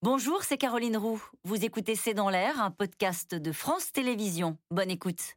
[0.00, 1.20] Bonjour, c'est Caroline Roux.
[1.42, 4.56] Vous écoutez C'est dans l'air, un podcast de France Télévisions.
[4.70, 5.34] Bonne écoute.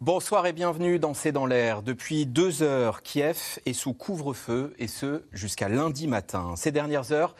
[0.00, 1.82] Bonsoir et bienvenue dans C'est dans l'air.
[1.82, 6.54] Depuis deux heures, Kiev est sous couvre-feu et ce jusqu'à lundi matin.
[6.56, 7.34] Ces dernières heures,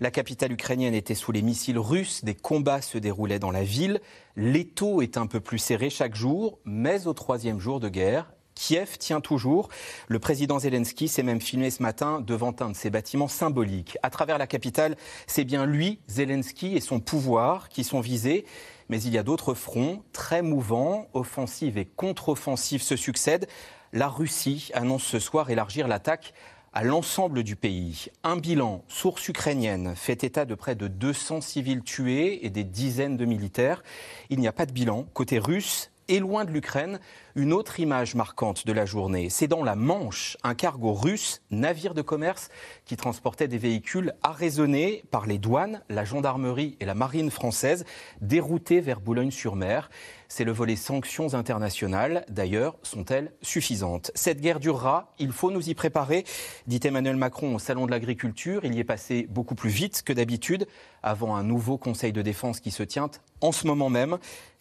[0.00, 4.00] la capitale ukrainienne était sous les missiles russes, des combats se déroulaient dans la ville.
[4.40, 8.96] L'étau est un peu plus serré chaque jour, mais au troisième jour de guerre, Kiev
[8.96, 9.68] tient toujours.
[10.06, 13.98] Le président Zelensky s'est même filmé ce matin devant un de ses bâtiments symboliques.
[14.04, 14.96] À travers la capitale,
[15.26, 18.44] c'est bien lui, Zelensky, et son pouvoir qui sont visés.
[18.88, 23.48] Mais il y a d'autres fronts très mouvants, offensives et contre-offensives se succèdent.
[23.92, 26.32] La Russie annonce ce soir élargir l'attaque
[26.72, 28.06] à l'ensemble du pays.
[28.24, 33.16] Un bilan, source ukrainienne, fait état de près de 200 civils tués et des dizaines
[33.16, 33.82] de militaires.
[34.30, 36.98] Il n'y a pas de bilan côté russe et loin de l'Ukraine.
[37.36, 41.94] Une autre image marquante de la journée, c'est dans la Manche, un cargo russe, navire
[41.94, 42.48] de commerce,
[42.84, 47.84] qui transportait des véhicules arraisonnés par les douanes, la gendarmerie et la marine française,
[48.20, 49.90] déroutés vers Boulogne-sur-Mer.
[50.28, 52.26] C'est le volet sanctions internationales.
[52.28, 54.10] D'ailleurs, sont-elles suffisantes?
[54.14, 56.24] Cette guerre durera, il faut nous y préparer,
[56.66, 58.64] dit Emmanuel Macron au Salon de l'Agriculture.
[58.64, 60.66] Il y est passé beaucoup plus vite que d'habitude,
[61.02, 64.18] avant un nouveau Conseil de défense qui se tient en ce moment même.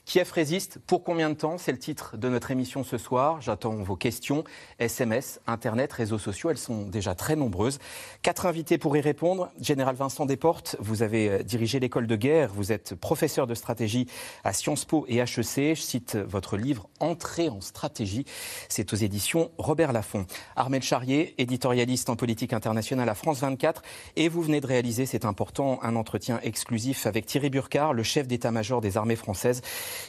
[0.07, 1.57] Kiev résiste pour combien de temps?
[1.57, 3.41] C'est le titre de notre émission ce soir.
[3.41, 4.45] J'attends vos questions,
[4.79, 6.49] SMS, Internet, réseaux sociaux.
[6.49, 7.77] Elles sont déjà très nombreuses.
[8.21, 9.51] Quatre invités pour y répondre.
[9.59, 12.53] Général Vincent Desportes, vous avez euh, dirigé l'école de guerre.
[12.53, 14.07] Vous êtes professeur de stratégie
[14.45, 15.75] à Sciences Po et HEC.
[15.75, 18.23] Je cite votre livre Entrée en stratégie.
[18.69, 20.25] C'est aux éditions Robert Laffont.
[20.55, 23.81] Armel Charrier, éditorialiste en politique internationale à France 24.
[24.15, 28.25] Et vous venez de réaliser, c'est important, un entretien exclusif avec Thierry Burkhardt, le chef
[28.25, 29.61] d'état-major des armées françaises.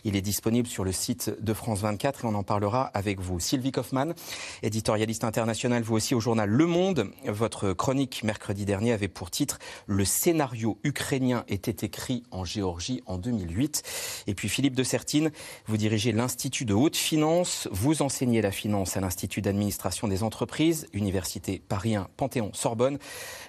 [0.05, 3.41] Il est disponible sur le site de France 24 et on en parlera avec vous.
[3.41, 4.15] Sylvie Kaufmann,
[4.63, 7.11] éditorialiste internationale, vous aussi au journal Le Monde.
[7.27, 13.19] Votre chronique mercredi dernier avait pour titre Le scénario ukrainien était écrit en Géorgie en
[13.19, 13.83] 2008.
[14.27, 15.31] Et puis Philippe de Sertine,
[15.67, 17.69] vous dirigez l'Institut de haute finance.
[17.73, 22.99] Vous enseignez la finance à l'Institut d'administration des entreprises, Université Paris 1, Panthéon-Sorbonne.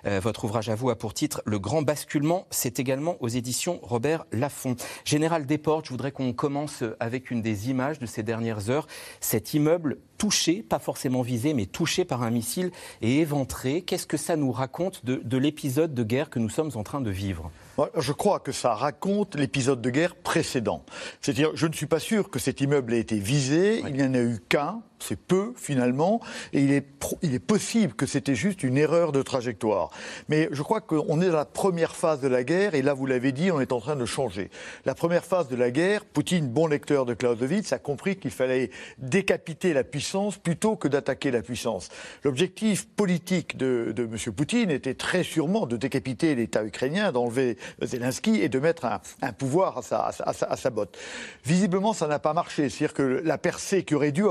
[0.05, 2.47] Euh, votre ouvrage à vous a pour titre Le grand basculement.
[2.49, 4.75] C'est également aux éditions Robert Laffont.
[5.05, 8.87] Général Desportes, je voudrais qu'on on commence avec une des images de ces dernières heures.
[9.19, 13.81] Cet immeuble touché, pas forcément visé, mais touché par un missile et éventré.
[13.81, 17.09] Qu'est-ce que ça nous raconte de, l'épisode de guerre que nous sommes en train de
[17.09, 17.51] vivre?
[17.97, 20.83] Je crois que ça raconte l'épisode de guerre précédent.
[21.21, 24.13] C'est-à-dire, je ne suis pas sûr que cet immeuble ait été visé, il n'y en
[24.13, 26.19] a eu qu'un, c'est peu finalement,
[26.53, 26.85] et il est,
[27.21, 29.91] il est possible que c'était juste une erreur de trajectoire.
[30.27, 33.05] Mais je crois qu'on est dans la première phase de la guerre, et là vous
[33.05, 34.49] l'avez dit, on est en train de changer.
[34.85, 38.71] La première phase de la guerre, Poutine, bon lecteur de Clausewitz, a compris qu'il fallait
[38.97, 41.89] décapiter la puissance plutôt que d'attaquer la puissance.
[42.23, 44.33] L'objectif politique de, de M.
[44.33, 49.79] Poutine était très sûrement de décapiter l'État ukrainien, d'enlever Zelensky et de mettre un, pouvoir
[49.79, 50.97] à sa, à, sa, à sa, botte.
[51.45, 52.69] Visiblement, ça n'a pas marché.
[52.69, 54.23] C'est-à-dire que la percée qui aurait dû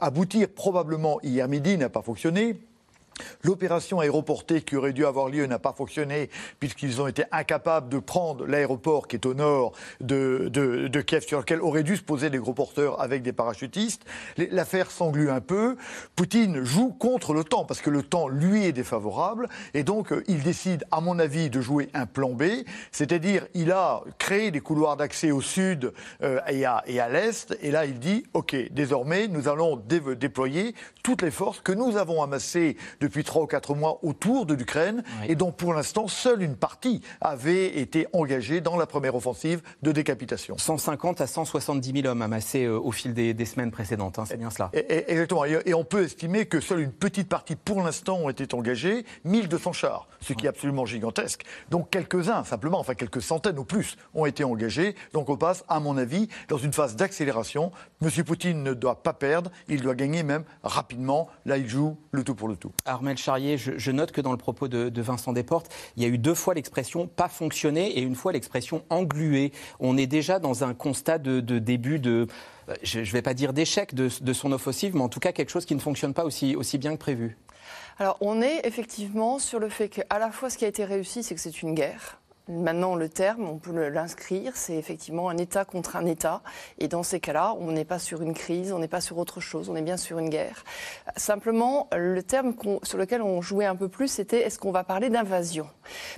[0.00, 2.56] aboutir probablement hier midi n'a pas fonctionné.
[3.42, 7.98] L'opération aéroportée qui aurait dû avoir lieu n'a pas fonctionné puisqu'ils ont été incapables de
[7.98, 12.38] prendre l'aéroport qui est au nord de, Kiev sur lequel auraient dû se poser des
[12.38, 14.04] gros porteurs avec des parachutistes.
[14.36, 15.76] L'affaire s'englue un peu.
[16.16, 20.22] Poutine joue contre le temps parce que le temps lui est défavorable et donc euh,
[20.28, 22.44] il décide, à mon avis, de jouer un plan B,
[22.92, 25.92] c'est-à-dire il a créé des couloirs d'accès au sud
[26.22, 31.30] euh, et à l'est et là il dit ok désormais nous allons déployer toutes les
[31.30, 35.34] forces que nous avons amassées depuis depuis trois ou quatre mois autour de l'Ukraine et
[35.34, 40.56] dont pour l'instant seule une partie avait été engagée dans la première offensive de décapitation.
[40.56, 44.50] 150 à 170 000 hommes amassés euh, au fil des, semaines précédentes, hein, c'est bien
[44.50, 44.70] cela.
[44.72, 49.04] exactement, et, on peut estimer que seule une petite partie pour l'instant ont été engagés,
[49.24, 51.42] 1200 chars, ce qui est absolument gigantesque.
[51.68, 54.94] Donc quelques-uns simplement, enfin quelques centaines ou plus ont été engagés.
[55.14, 57.72] Donc on passe, à mon avis, dans une phase d'accélération.
[58.00, 61.28] Monsieur Poutine ne doit pas perdre, il doit gagner même rapidement.
[61.44, 62.72] Là, il joue le tout pour le tout.
[63.00, 66.18] Armel Charrier, je, note que dans le propos de, Vincent Desportes, il y a eu
[66.18, 69.52] deux fois l'expression pas fonctionner et une fois l'expression engluer.
[69.78, 72.26] On est déjà dans un constat de, début euh,
[72.82, 75.64] je ne vais pas dire d'échec de, son offensive, mais en tout cas quelque chose
[75.64, 77.38] qui ne fonctionne pas aussi, aussi bien que prévu.
[77.98, 81.22] Alors on est effectivement sur le fait qu'à la fois ce qui a été réussi,
[81.22, 82.19] c'est que c'est une guerre.
[82.50, 86.42] Maintenant, le terme, on peut l'inscrire, c'est effectivement un État contre un État.
[86.78, 89.40] Et dans ces cas-là, on n'est pas sur une crise, on n'est pas sur autre
[89.40, 90.64] chose, on est bien sur une guerre.
[91.16, 95.10] Simplement, le terme sur lequel on jouait un peu plus, c'était est-ce qu'on va parler
[95.10, 95.68] d'invasion?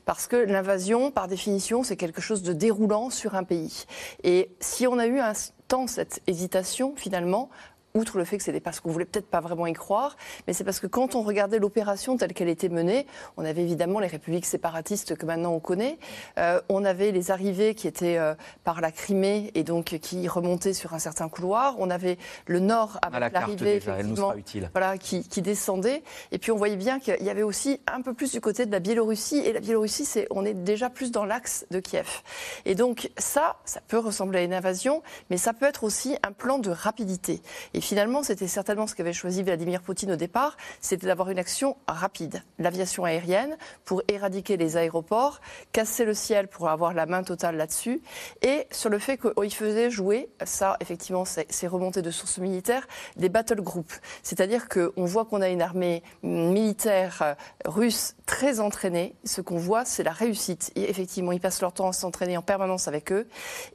[0.07, 3.85] Parce que l'invasion, par définition, c'est quelque chose de déroulant sur un pays.
[4.25, 5.35] Et si on a eu un
[5.69, 7.51] temps cette hésitation, finalement,
[7.95, 10.17] outre le fait que c'était parce qu'on voulait peut-être pas vraiment y croire,
[10.47, 13.07] mais c'est parce que quand on regardait l'opération telle qu'elle était menée,
[13.37, 15.99] on avait évidemment les républiques séparatistes que maintenant on connaît,
[16.39, 18.35] euh, on avait les arrivées qui étaient euh,
[18.65, 22.99] par la Crimée et donc qui remontaient sur un certain couloir, on avait le nord
[23.03, 24.33] avec l'arrivée effectivement,
[24.73, 28.15] voilà, qui, qui, descendait, et puis on voyait bien qu'il y avait aussi un peu
[28.15, 31.25] plus du côté de la Biélorussie, et la Biélorussie, c'est, on est déjà plus dans
[31.25, 32.23] l'axe de Kiev.
[32.65, 36.33] Et donc ça, ça peut ressembler à une invasion, mais ça peut être aussi un
[36.33, 37.43] plan de rapidité.
[37.75, 41.77] Et finalement, c'était certainement ce qu'avait choisi Vladimir Poutine au départ, c'était d'avoir une action
[41.87, 42.43] rapide.
[42.59, 45.41] L'aviation aérienne pour éradiquer les aéroports,
[45.73, 48.03] casser le ciel pour avoir la main totale là-dessus,
[48.43, 52.87] et sur le fait qu'il faisait jouer, ça effectivement c'est remonté de sources militaires,
[53.17, 54.01] des battle groups.
[54.23, 57.35] C'est-à-dire qu'on voit qu'on a une armée militaire euh,
[57.65, 59.15] russe très entraînée.
[59.25, 60.71] Ce qu'on voit, c'est la réussite.
[60.77, 63.27] Et effectivement, ils passent leur temps à s'entraîner en permanence avec eux.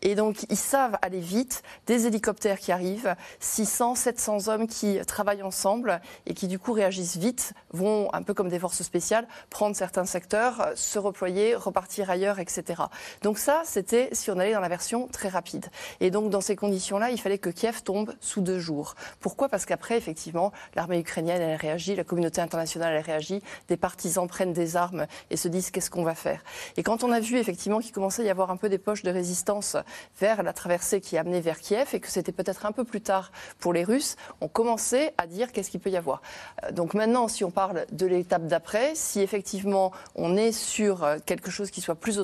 [0.02, 5.44] Et donc, ils savent aller vite, des hélicoptères qui arrivent, 600, 700 hommes qui travaillent
[5.44, 9.76] ensemble et qui du coup réagissent vite, vont un peu comme des forces spéciales, prendre
[9.76, 12.84] certains secteurs, se reployer, repartir ailleurs, etc.
[13.24, 15.68] Donc ça, c'était si on allait dans la version très rapide.
[16.00, 18.96] Et donc dans ces conditions-là, il fallait que Kiev tombe sous deux jours.
[19.20, 19.50] Pourquoi?
[19.50, 24.54] Parce qu'après, effectivement, l'armée ukrainienne, elle réagit, la communauté internationale, elle réagit, des partisans prennent
[24.54, 26.44] des armes et se disent qu'est-ce qu'on va faire?
[26.78, 29.04] Et quand on a vu effectivement qu'il commençait à y avoir un peu des poches
[29.04, 29.76] de résistance
[30.20, 33.32] vers la traversée qui amenait vers Kiev et que c'était peut-être un peu plus tard
[33.60, 36.22] pour les Russes, on commençait à dire qu'est-ce qu'il peut y avoir.
[36.64, 41.18] Euh, donc maintenant, si on parle de l'étape d'après, si effectivement on est sur euh,
[41.26, 42.20] quelque chose qui soit plus,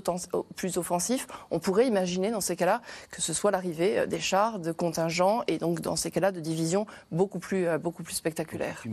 [0.55, 2.81] plus offensif, on pourrait imaginer dans ces cas-là
[3.11, 6.39] que ce soit l'arrivée euh, des chars, de contingents et donc dans ces cas-là de
[6.39, 7.67] divisions beaucoup plus,
[8.09, 8.83] spectaculaires.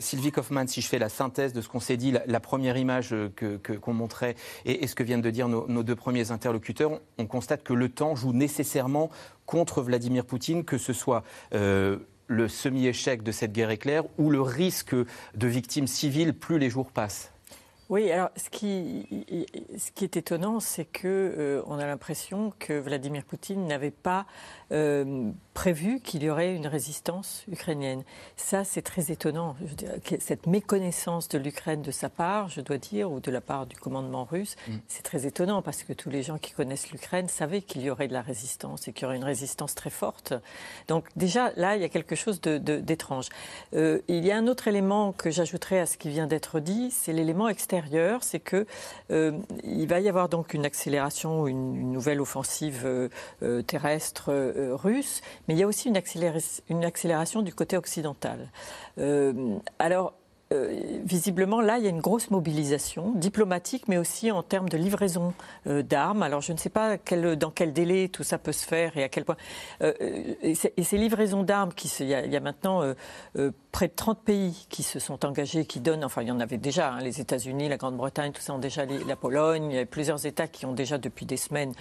[0.00, 3.14] Sylvie Kaufmann, si je fais la synthèse de ce qu'on s'est dit, la, première image
[3.38, 4.34] qu'on que, montrait
[4.64, 7.88] et, ce que viennent de dire nos, nos deux premiers interlocuteurs, on constate que le
[7.88, 9.10] temps joue nécessairement
[9.50, 11.24] contre Vladimir Poutine, que ce soit
[11.54, 11.98] euh,
[12.28, 16.92] le semi-échec de cette guerre éclair ou le risque de victimes civiles plus les jours
[16.92, 17.32] passent
[17.90, 19.04] oui, alors ce qui,
[19.76, 24.26] ce qui est étonnant, c'est que euh, on a l'impression que Vladimir Poutine n'avait pas
[24.70, 28.04] euh, prévu qu'il y aurait une résistance ukrainienne.
[28.36, 29.56] Ça, c'est très étonnant.
[30.20, 33.76] cette méconnaissance de l'Ukraine de sa part, je dois dire, ou de la part du
[33.76, 34.72] commandement russe, mm.
[34.86, 38.06] c'est très étonnant parce que tous les gens qui connaissent l'Ukraine savaient qu'il y aurait
[38.06, 40.32] de la résistance et qu'il y aurait une résistance très forte.
[40.86, 43.28] Donc déjà, là, il y a quelque chose d'étrange.
[43.74, 46.92] Euh, il y a un autre élément que j'ajouterais à ce qui vient d'être dit,
[46.92, 47.79] c'est l'élément extérieur,
[48.20, 48.66] c'est que
[49.10, 49.32] euh,
[49.64, 53.08] il va y avoir donc une accélération, une, une nouvelle offensive
[53.66, 58.50] terrestre euh, russe, mais il y a aussi une, accélération du côté occidental.
[58.98, 60.14] Euh, alors,
[60.52, 64.76] euh, visiblement, là, il y a une grosse mobilisation diplomatique, mais aussi en termes de
[64.76, 65.32] livraison
[65.68, 66.24] euh, d'armes.
[66.24, 66.96] Alors, je ne sais pas
[67.36, 69.36] dans quel délai tout ça peut se faire et à quel point.
[69.80, 69.92] Euh,
[70.42, 72.82] et, ces livraisons d'armes, il, y, a maintenant
[73.72, 76.58] près de 30 pays qui se sont engagés, qui donnent, enfin, il y en avait
[76.58, 79.86] déjà, hein, les États-Unis, la Grande-Bretagne, tout ça ont déjà, la Pologne, il y a
[79.86, 81.72] plusieurs États qui ont déjà depuis des semaines,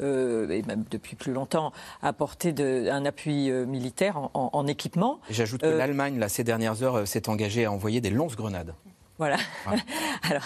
[0.00, 1.72] et même depuis plus longtemps,
[2.02, 5.20] apporté de, un appui militaire en, en équipement.
[5.30, 8.74] J'ajoute que l'Allemagne, là, ces dernières heures, s'est engagée à envoyer des lance-grenades.
[9.18, 9.36] Voilà.
[10.22, 10.44] Alors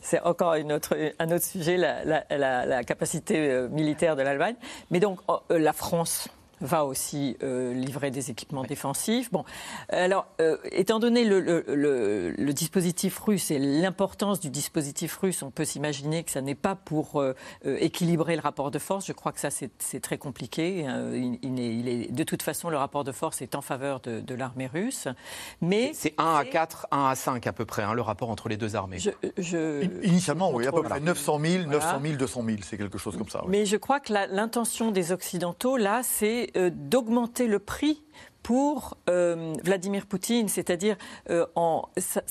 [0.00, 4.56] c'est encore une autre, un autre sujet, la, la capacité euh, militaire de l'Allemagne.
[4.90, 6.28] Mais donc oh, euh, la France
[6.60, 9.30] va aussi euh, livrer des équipements défensifs.
[9.30, 9.44] Bon,
[9.88, 16.22] alors, euh, étant donné le, dispositif russe et l'importance du dispositif russe, on peut s'imaginer
[16.22, 17.34] que ça n'est pas pour euh,
[17.64, 19.06] équilibrer le rapport de force.
[19.06, 20.86] Je crois que ça, c'est très compliqué.
[21.42, 25.08] Il, est, de toute façon, le rapport de force est en faveur de, l'armée russe.
[25.60, 28.48] Mais c'est 1 à 4, 1 à 5 à peu près, hein, le rapport entre
[28.48, 28.98] les deux armées.
[30.02, 33.28] Initialement, oui, à peu près 900 000, 900 000, 200 000, c'est quelque chose comme
[33.28, 33.42] ça.
[33.48, 38.02] Mais je crois que l'intention des Occidentaux, là, c'est euh, d'augmenter le prix
[38.42, 40.96] pour euh, Vladimir Poutine, c'est-à-dire
[41.30, 41.46] euh,
[41.96, 42.22] ça,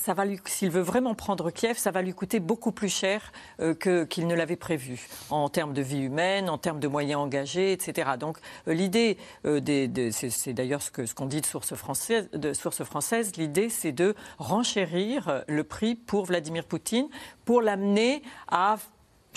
[0.46, 3.32] s'il veut vraiment prendre Kiev, ça va lui coûter beaucoup plus cher
[3.80, 8.12] qu'il ne l'avait prévu en termes de vie humaine, en termes de moyens engagés, etc.
[8.20, 13.68] Donc l'idée, c'est d'ailleurs ce qu'on ce qu'on dit de source française, source française, l'idée
[13.68, 17.08] c'est de renchérir le prix pour Vladimir Poutine
[17.44, 18.76] pour l'amener à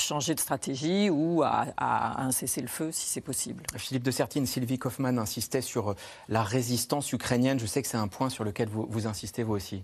[0.01, 3.63] changer de stratégie ou à, un cessez-le-feu si c'est possible.
[3.75, 5.95] Philippe de Sertine, Sylvie Kaufmann insistait sur euh,
[6.29, 7.59] la résistance ukrainienne.
[7.59, 9.83] Je sais que c'est un point sur lequel vous, vous insistez vous aussi.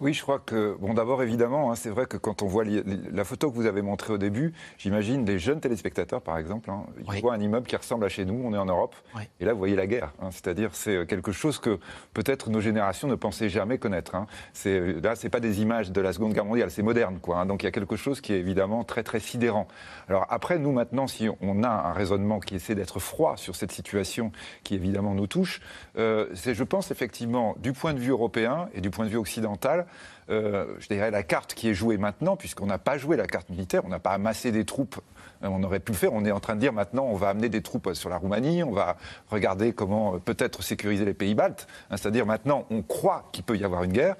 [0.00, 3.24] Oui, je crois que, bon, d'abord, évidemment, hein, c'est vrai que quand on voit la
[3.24, 7.20] photo que vous avez montrée au début, j'imagine des jeunes téléspectateurs, par exemple, hein, ils
[7.20, 8.94] voient un immeuble qui ressemble à chez nous, on est en Europe,
[9.40, 10.12] et là, vous voyez la guerre.
[10.22, 11.80] Hein, C'est-à-dire, c'est quelque chose que
[12.14, 14.14] peut-être nos générations ne pensaient jamais connaître.
[14.14, 14.28] Hein.
[14.52, 17.38] C'est, là, c'est pas des images de la Seconde Guerre mondiale, c'est moderne, quoi.
[17.38, 17.46] Hein.
[17.46, 19.66] donc, il y a quelque chose qui est évidemment très, très sidérant.
[20.08, 23.72] Alors, après, nous, maintenant, si on a un raisonnement qui essaie d'être froid sur cette
[23.72, 24.30] situation
[24.62, 25.60] qui, évidemment, nous touche,
[25.96, 29.16] euh, c'est, je pense, effectivement, du point de vue européen et du point de vue
[29.16, 29.86] occidental,
[30.30, 33.48] euh, je dirais, la carte qui est jouée maintenant, puisqu'on n'a pas joué la carte
[33.48, 35.00] militaire, on n'a pas amassé des troupes,
[35.42, 36.12] euh, on aurait pu le faire.
[36.12, 38.62] On est en train de dire maintenant, on va amener des troupes sur la Roumanie,
[38.62, 38.96] on va
[39.30, 41.66] regarder comment euh, peut-être sécuriser les pays baltes.
[41.90, 44.16] Hein, c'est-à-dire maintenant, on croit qu'il peut y avoir une guerre.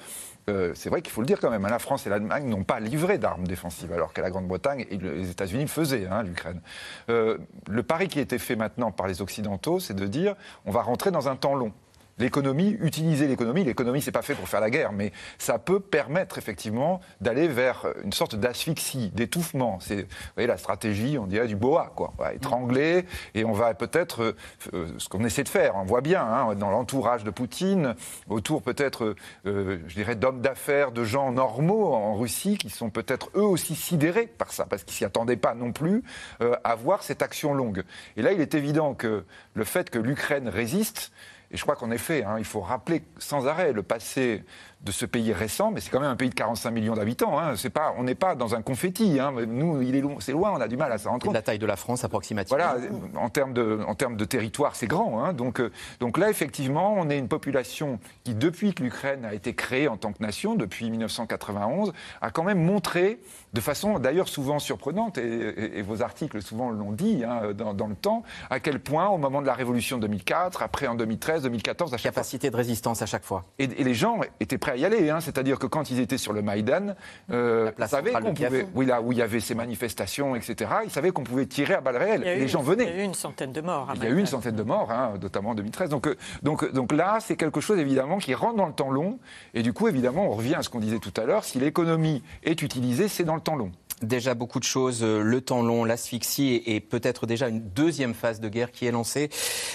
[0.47, 2.81] c'est vrai qu'il faut le dire quand même, hein, la France et l'Allemagne n'ont pas
[2.81, 6.63] livré d'armes défensives, alors que la Grande-Bretagne et les États-Unis faisaient, hein, l'Ukraine.
[7.09, 10.81] le pari qui a été fait maintenant par les Occidentaux, c'est de dire on va
[10.81, 11.75] rentrer dans un temps long
[12.19, 13.65] l'économie, utiliser l'économie.
[13.65, 17.87] L'économie, c'est pas fait pour faire la guerre, mais ça peut permettre effectivement d'aller vers
[18.05, 19.79] une sorte d'asphyxie, d'étouffement.
[19.81, 20.07] C'est,
[20.37, 22.13] la stratégie, on dirait du boa, quoi.
[22.19, 24.35] On va étrangler et on va peut-être,
[24.73, 27.95] euh, ce qu'on essaie de faire, on voit bien, hein, dans l'entourage de Poutine,
[28.29, 29.15] autour peut-être,
[29.47, 33.75] euh, je dirais, d'hommes d'affaires, de gens normaux en Russie, qui sont peut-être eux aussi
[33.75, 36.03] sidérés par ça, parce qu'ils s'y attendaient pas non plus
[36.41, 37.85] euh, à voir cette action longue.
[38.17, 41.13] Et là, il est évident que le fait que l'Ukraine résiste,
[41.51, 44.45] et je crois qu'en effet, hein, il faut rappeler sans arrêt le passé
[44.83, 47.39] de ce pays récent, mais c'est quand même un pays de 45 millions d'habitants.
[47.39, 47.57] Hein.
[47.57, 49.19] C'est pas, on n'est pas dans un confetti.
[49.19, 49.33] Hein.
[49.47, 51.35] Nous, il est c'est loin, on a du mal à s'en rendre compte.
[51.35, 52.59] la taille de la France approximativement.
[52.59, 52.79] Voilà,
[53.17, 55.25] en termes de, en termes de territoire, c'est grand.
[55.25, 55.33] Hein.
[55.33, 59.53] Donc, euh, donc là, effectivement, on est une population qui, depuis que l'Ukraine a été
[59.53, 63.19] créée en tant que nation, depuis 1991, a quand même montré,
[63.55, 67.23] de façon d'ailleurs souvent surprenante, et, vos articles souvent l'ont dit
[67.55, 70.95] dans, le temps, à quel point, au moment de la révolution de 2004, après en
[70.95, 73.45] 2013, 2014, à chaque capacité de résistance à chaque fois.
[73.59, 75.11] Et, et les gens étaient prêts à y aller.
[75.11, 75.21] Hein.
[75.21, 76.95] C'est-à-dire que quand ils étaient sur le Maïdan,
[77.31, 80.91] euh, ils savaient qu'on pouvait, oui, là où il y avait ces manifestations, etc., ils
[80.91, 82.23] savaient qu'on pouvait tirer à balles réelles.
[82.23, 82.85] les gens venaient.
[82.85, 83.93] Il y a eu une centaine de morts.
[83.95, 85.91] Il y a eu une centaine de morts, hein, notamment en 2013.
[85.91, 89.19] Donc, euh, donc, donc là, c'est quelque chose évidemment qui rentre dans le temps long.
[89.55, 91.45] Et du coup, évidemment, on revient à ce qu'on disait tout à l'heure.
[91.45, 95.41] Si l'économie est utilisée, c'est dans le temps long déjà beaucoup de choses, euh, le
[95.41, 99.29] temps long, l'asphyxie et, peut-être déjà une deuxième phase de guerre qui est lancée.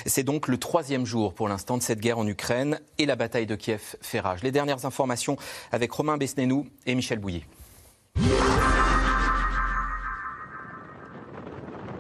[0.06, 3.46] C'est donc le troisième jour pour l'instant de cette guerre en Ukraine et la bataille
[3.46, 4.44] de Kiev fait rage.
[4.44, 5.38] Les dernières informations
[5.72, 7.44] avec Romain Besnénou et Michel Bouillet.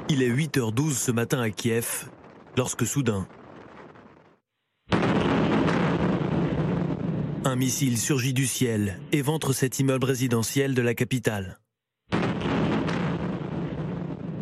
[0.09, 2.09] Il est 8h12 ce matin à Kiev,
[2.57, 3.27] lorsque soudain,
[7.45, 11.59] un missile surgit du ciel et ventre cet immeuble résidentiel de la capitale.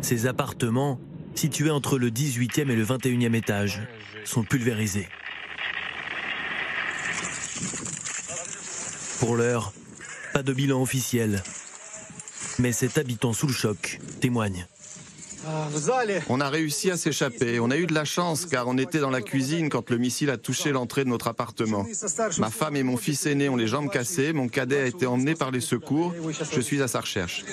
[0.02, 0.98] Ces appartements,
[1.34, 3.80] situés entre le 18e et le 21e étage,
[4.24, 5.08] sont pulvérisés.
[9.20, 9.72] Pour l'heure,
[10.34, 11.42] pas de bilan officiel.
[12.58, 14.66] Mais cet habitant sous le choc témoigne.
[16.28, 17.60] On a réussi à s'échapper.
[17.60, 20.30] On a eu de la chance car on était dans la cuisine quand le missile
[20.30, 21.84] a touché l'entrée de notre appartement.
[22.38, 24.32] Ma femme et mon fils aîné ont les jambes cassées.
[24.32, 26.14] Mon cadet a été emmené par les secours.
[26.52, 27.44] Je suis à sa recherche.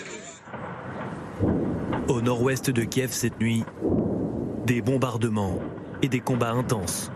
[2.09, 3.63] Au nord-ouest de Kiev cette nuit,
[4.65, 5.59] des bombardements
[6.01, 7.11] et des combats intenses,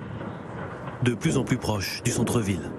[1.01, 2.71] de plus en plus proches du centre-ville.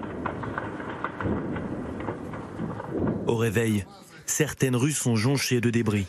[3.27, 3.85] Au réveil,
[4.25, 6.05] certaines rues sont jonchées de débris.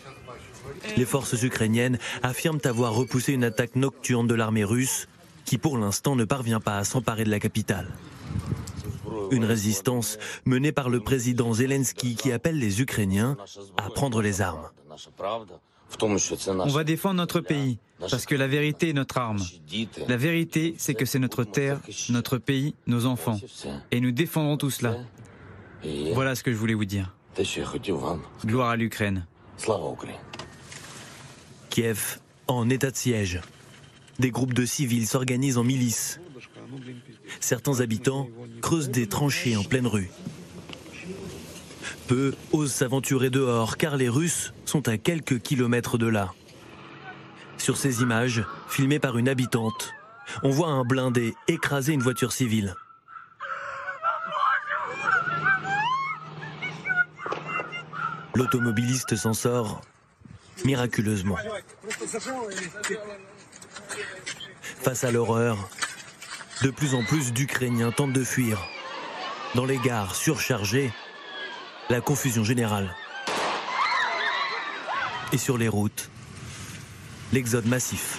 [0.96, 5.08] Les forces ukrainiennes affirment avoir repoussé une attaque nocturne de l'armée russe
[5.44, 7.88] qui pour l'instant ne parvient pas à s'emparer de la capitale.
[9.32, 13.36] Une résistance menée par le président Zelensky qui appelle les Ukrainiens
[13.76, 14.70] à prendre les armes.
[16.00, 19.42] On va défendre notre pays, parce que la vérité est notre arme.
[20.08, 23.40] La vérité, c'est que c'est notre terre, notre pays, nos enfants.
[23.90, 24.96] Et nous défendrons tout cela.
[26.12, 27.14] Voilà ce que je voulais vous dire.
[28.44, 29.26] Gloire à l'Ukraine.
[31.70, 33.40] Kiev, en état de siège.
[34.18, 36.20] Des groupes de civils s'organisent en milices.
[37.40, 38.28] Certains habitants
[38.62, 40.10] creusent des tranchées en pleine rue.
[42.08, 46.32] Peu osent s'aventurer dehors car les Russes sont à quelques kilomètres de là.
[47.58, 49.92] Sur ces images, filmées par une habitante,
[50.42, 52.74] on voit un blindé écraser une voiture civile.
[58.34, 59.80] L'automobiliste s'en sort
[60.64, 61.36] miraculeusement.
[64.62, 65.56] Face à l'horreur,
[66.62, 68.58] de plus en plus d'Ukrainiens tentent de fuir.
[69.54, 70.92] Dans les gares surchargées,
[71.88, 72.94] la confusion générale.
[75.32, 76.10] Et sur les routes,
[77.32, 78.18] l'exode massif.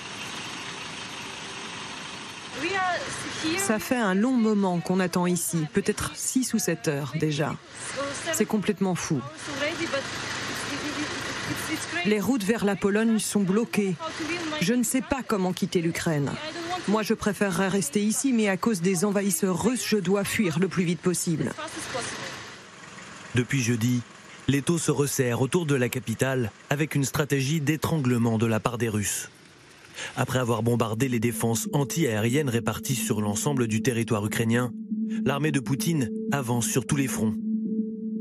[3.57, 7.55] Ça fait un long moment qu'on attend ici, peut-être 6 ou 7 heures déjà.
[8.31, 9.21] C'est complètement fou.
[12.05, 13.95] Les routes vers la Pologne sont bloquées.
[14.61, 16.31] Je ne sais pas comment quitter l'Ukraine.
[16.87, 20.69] Moi, je préférerais rester ici, mais à cause des envahisseurs russes, je dois fuir le
[20.69, 21.51] plus vite possible.
[23.37, 24.01] Depuis jeudi,
[24.47, 28.89] l'étau se resserre autour de la capitale avec une stratégie d'étranglement de la part des
[28.89, 29.29] Russes.
[30.15, 34.71] Après avoir bombardé les défenses anti-aériennes réparties sur l'ensemble du territoire ukrainien,
[35.23, 37.35] l'armée de Poutine avance sur tous les fronts.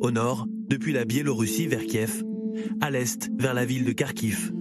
[0.01, 2.23] Au nord, depuis la Biélorussie vers Kiev,
[2.83, 4.53] à l'est vers la ville de Kharkiv,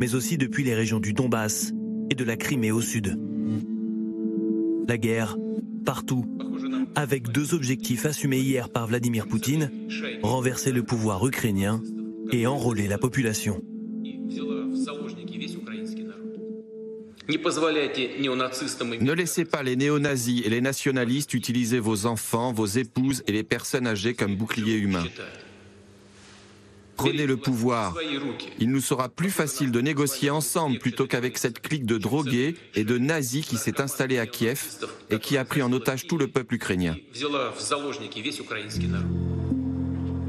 [0.00, 1.74] mais aussi depuis les régions du Donbass
[2.08, 3.18] et de la Crimée au sud.
[4.88, 5.36] La guerre,
[5.84, 6.24] partout,
[6.94, 9.70] avec deux objectifs assumés hier par Vladimir Poutine,
[10.22, 11.82] renverser le pouvoir ukrainien
[12.32, 13.62] et enrôler la population.
[19.00, 23.44] Ne laissez pas les néo-nazis et les nationalistes utiliser vos enfants, vos épouses et les
[23.44, 25.04] personnes âgées comme boucliers humains.
[26.98, 27.94] Prenez le pouvoir.
[28.58, 32.82] Il nous sera plus facile de négocier ensemble plutôt qu'avec cette clique de drogués et
[32.84, 36.26] de nazis qui s'est installée à Kiev et qui a pris en otage tout le
[36.26, 36.96] peuple ukrainien.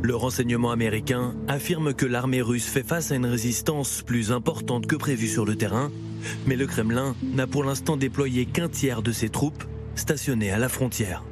[0.01, 4.95] Le renseignement américain affirme que l'armée russe fait face à une résistance plus importante que
[4.95, 5.91] prévu sur le terrain,
[6.45, 9.63] mais le Kremlin n'a pour l'instant déployé qu'un tiers de ses troupes
[9.95, 11.23] stationnées à la frontière.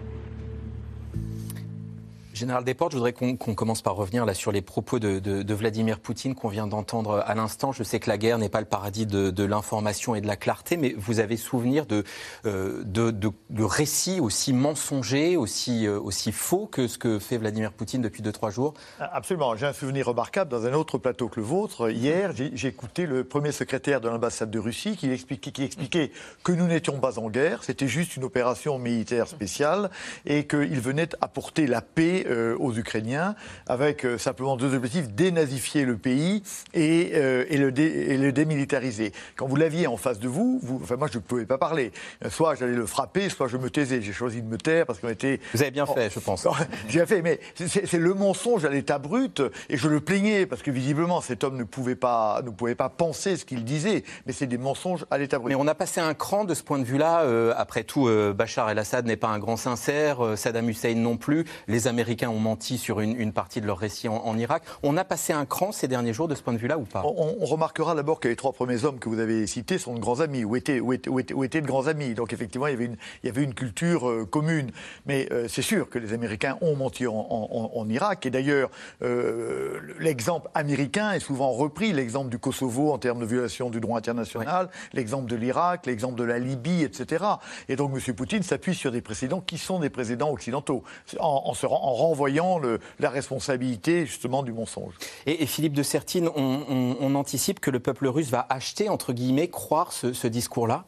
[2.37, 6.35] Général Desportes, je voudrais qu'on commence par revenir là sur les propos de, Vladimir Poutine
[6.35, 7.71] qu'on vient d'entendre à l'instant.
[7.71, 10.77] Je sais que la guerre n'est pas le paradis de, l'information et de la clarté,
[10.77, 12.03] mais vous avez souvenir de,
[12.45, 18.01] euh, de, récits aussi mensongers, aussi, euh, aussi faux que ce que fait Vladimir Poutine
[18.01, 18.75] depuis 2-3 jours?
[18.99, 19.55] Absolument.
[19.55, 21.89] J'ai un souvenir remarquable dans un autre plateau que le vôtre.
[21.89, 26.11] Hier, j'ai écouté le premier secrétaire de l'ambassade de Russie qui expliquait
[26.43, 29.89] que nous n'étions pas en guerre, c'était juste une opération militaire spéciale
[30.25, 33.35] et qu'il venait apporter la paix euh, aux Ukrainiens,
[33.67, 36.43] avec euh, simplement deux objectifs dénazifier le pays
[36.73, 39.13] et, euh, et, le, et le, démilitariser.
[39.35, 41.91] Quand vous l'aviez en face de vous, vous enfin moi je ne pouvais pas parler.
[42.29, 44.01] Soit j'allais le frapper, soit je me taisais.
[44.01, 45.39] J'ai choisi de me taire parce qu'on était.
[45.53, 46.47] Vous avez bien fait, je pense.
[46.89, 50.71] J'ai fait, mais c'est le mensonge à l'état brut et je le plaignais parce que
[50.71, 54.03] visiblement cet homme ne pouvait pas, ne pouvait pas penser ce qu'il disait.
[54.25, 55.49] Mais c'est des mensonges à l'état brut.
[55.49, 57.23] Mais on a passé un cran de ce point de vue-là.
[57.55, 61.45] après tout, Bachar el-Assad n'est pas un grand sincère, Saddam Hussein non plus.
[61.67, 64.63] Les Américains ont menti sur une, partie de leur récit en, Irak.
[64.83, 67.03] On a passé un cran ces derniers jours de ce point de vue-là ou pas?
[67.05, 70.19] On, remarquera d'abord que les trois premiers hommes que vous avez cités sont de grands
[70.19, 72.13] amis, ou étaient, ou étaient, de grands amis.
[72.13, 74.71] Donc effectivement, il y avait une, il y avait une culture euh, commune.
[75.05, 78.25] Mais euh, c'est sûr que les Américains ont menti en, Irak.
[78.25, 78.69] Et d'ailleurs,
[79.01, 83.97] euh, l'exemple américain est souvent repris, l'exemple du Kosovo en termes de violation du droit
[83.97, 87.23] international, l'exemple de l'Irak, l'exemple de la Libye, etc.
[87.69, 88.15] Et donc M.
[88.15, 90.83] Poutine s'appuie sur des précédents qui sont des précédents occidentaux,
[91.19, 94.93] en, en, se, en renvoyant le, la responsabilité justement du mensonge.
[95.25, 99.91] Et, Philippe de Sertine, on, anticipe que le peuple russe va acheter, entre guillemets, croire
[99.93, 100.85] ce discours-là?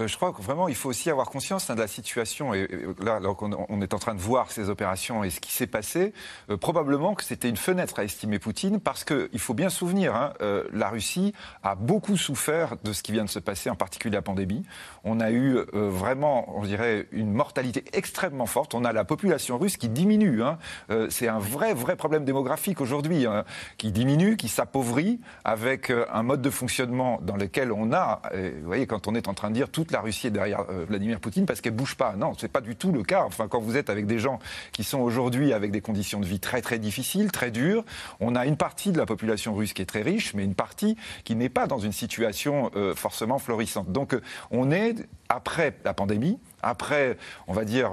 [0.00, 2.54] Euh, je crois que vraiment, il faut aussi avoir conscience hein, de la situation.
[2.54, 2.68] Et,
[3.02, 3.20] là,
[3.68, 6.12] on, est en train de voir ces opérations et ce qui s'est passé.
[6.50, 10.14] Euh, probablement que c'était une fenêtre à estimer Poutine, parce qu'il faut bien se souvenir,
[10.14, 11.32] hein, euh, la Russie
[11.62, 14.64] a beaucoup souffert de ce qui vient de se passer, en particulier la pandémie.
[15.04, 18.74] On a eu vraiment, on dirait, une mortalité extrêmement forte.
[18.74, 20.42] On a la population russe qui diminue.
[20.42, 20.58] Hein.
[21.10, 23.26] C'est un vrai, vrai problème démographique aujourd'hui,
[23.78, 28.86] qui diminue, qui s'appauvrit, avec un mode de fonctionnement dans lequel on a, vous voyez,
[28.86, 31.46] quand on est en train de dire tout la Russie est derrière euh, Vladimir Poutine
[31.46, 32.14] parce qu'elle bouge pas.
[32.16, 33.24] Non, c'est pas du tout le cas.
[33.24, 34.38] Enfin, quand vous êtes avec des gens
[34.72, 37.84] qui sont aujourd'hui avec des conditions de vie très très difficiles, très dures,
[38.20, 40.96] on a une partie de la population russe qui est très riche, mais une partie
[41.24, 43.90] qui n'est pas dans une situation euh, forcément florissante.
[43.90, 44.20] Donc, euh,
[44.50, 46.38] on est après la pandémie,
[46.68, 47.92] après, on va dire,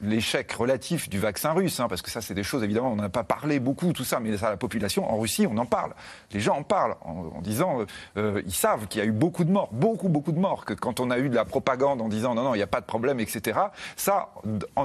[0.00, 3.08] l'échec relatif du vaccin russe, hein, parce que ça, c'est des choses, évidemment, on n'a
[3.08, 5.92] pas parlé beaucoup, tout ça, mais ça, la population, en Russie, on en parle.
[6.32, 9.44] Les gens en parlent en, disant, euh, euh, ils savent qu'il y a eu beaucoup
[9.44, 12.08] de morts, beaucoup, beaucoup de morts, que quand on a eu de la propagande en
[12.08, 13.58] disant, non, non, il n'y a pas de problème, etc.,
[13.96, 14.30] ça,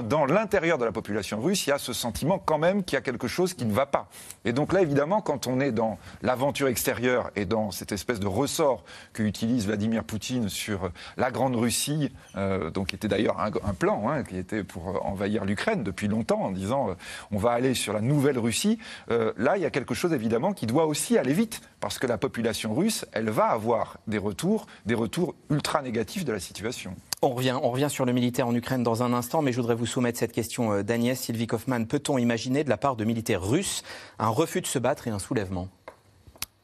[0.04, 2.98] dans l'intérieur de la population russe, il y a ce sentiment quand même qu'il y
[2.98, 4.08] a quelque chose qui ne va pas.
[4.44, 8.26] Et donc là, évidemment, quand on est dans l'aventure extérieure et dans cette espèce de
[8.26, 14.08] ressort que utilise Vladimir Poutine sur la Grande Russie, euh, donc c'était d'ailleurs un, plan
[14.08, 16.94] hein, qui était pour euh, envahir l'Ukraine depuis longtemps, en disant euh,
[17.32, 18.78] on va aller sur la nouvelle Russie.
[19.10, 22.06] Euh, là, il y a quelque chose évidemment qui doit aussi aller vite, parce que
[22.06, 26.94] la population russe, elle va avoir des retours, des retours ultra négatifs de la situation.
[27.22, 29.74] On revient, on revient sur le militaire en Ukraine dans un instant, mais je voudrais
[29.74, 31.88] vous soumettre cette question d'Agnès Sylvie Kaufmann.
[31.88, 33.82] Peut-on imaginer de la part de militaires russes
[34.20, 35.68] un refus de se battre et un soulèvement?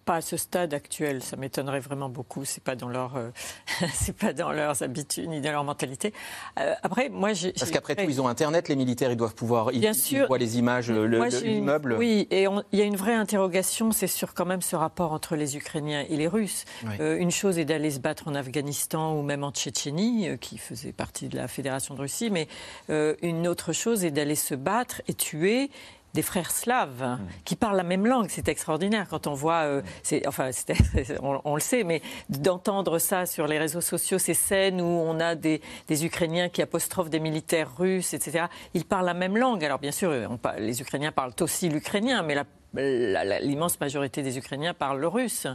[0.09, 1.23] Pas à ce stade actuel.
[1.23, 2.47] Ça m'étonnerait vraiment beaucoup.
[2.47, 3.29] C'est pas dans leur, euh,
[3.93, 6.15] c'est pas dans leurs habitudes ni dans leur mentalité.
[6.59, 8.71] Euh, après, moi, j'ai, parce qu'après tout, ils ont Internet.
[8.71, 9.67] Les militaires, ils doivent pouvoir.
[9.67, 10.25] Bien ils, sûr.
[10.25, 11.97] Ils voient les images, l'immeuble.
[11.99, 13.93] Oui, et il y a une vraie interrogation.
[13.93, 16.65] C'est sur quand même ce rapport entre les Ukrainiens et les Russes.
[17.01, 20.93] Euh, une chose est d'aller se battre en Afghanistan ou même en Tchétchénie, qui faisait
[20.93, 22.49] partie de la Fédération de Russie, mais
[22.89, 25.71] une autre chose est d'aller se battre et tuer
[26.15, 27.27] des frères slaves hmm.
[27.45, 28.27] qui parlent la même langue.
[28.31, 29.83] C'est extraordinaire quand on voit, euh,
[30.27, 30.51] enfin,
[31.23, 35.35] on, le sait, mais d'entendre ça sur les réseaux sociaux, ces scènes où on a
[35.35, 38.47] des, Ukrainiens qui apostrophent des militaires russes, etc.
[38.75, 39.65] Ils parlent la même langue.
[39.65, 40.13] Alors bien sûr,
[40.59, 45.47] les Ukrainiens parlent aussi l'ukrainien, mais la l'immense majorité des Ukrainiens parlent le russe.
[45.47, 45.55] Mm.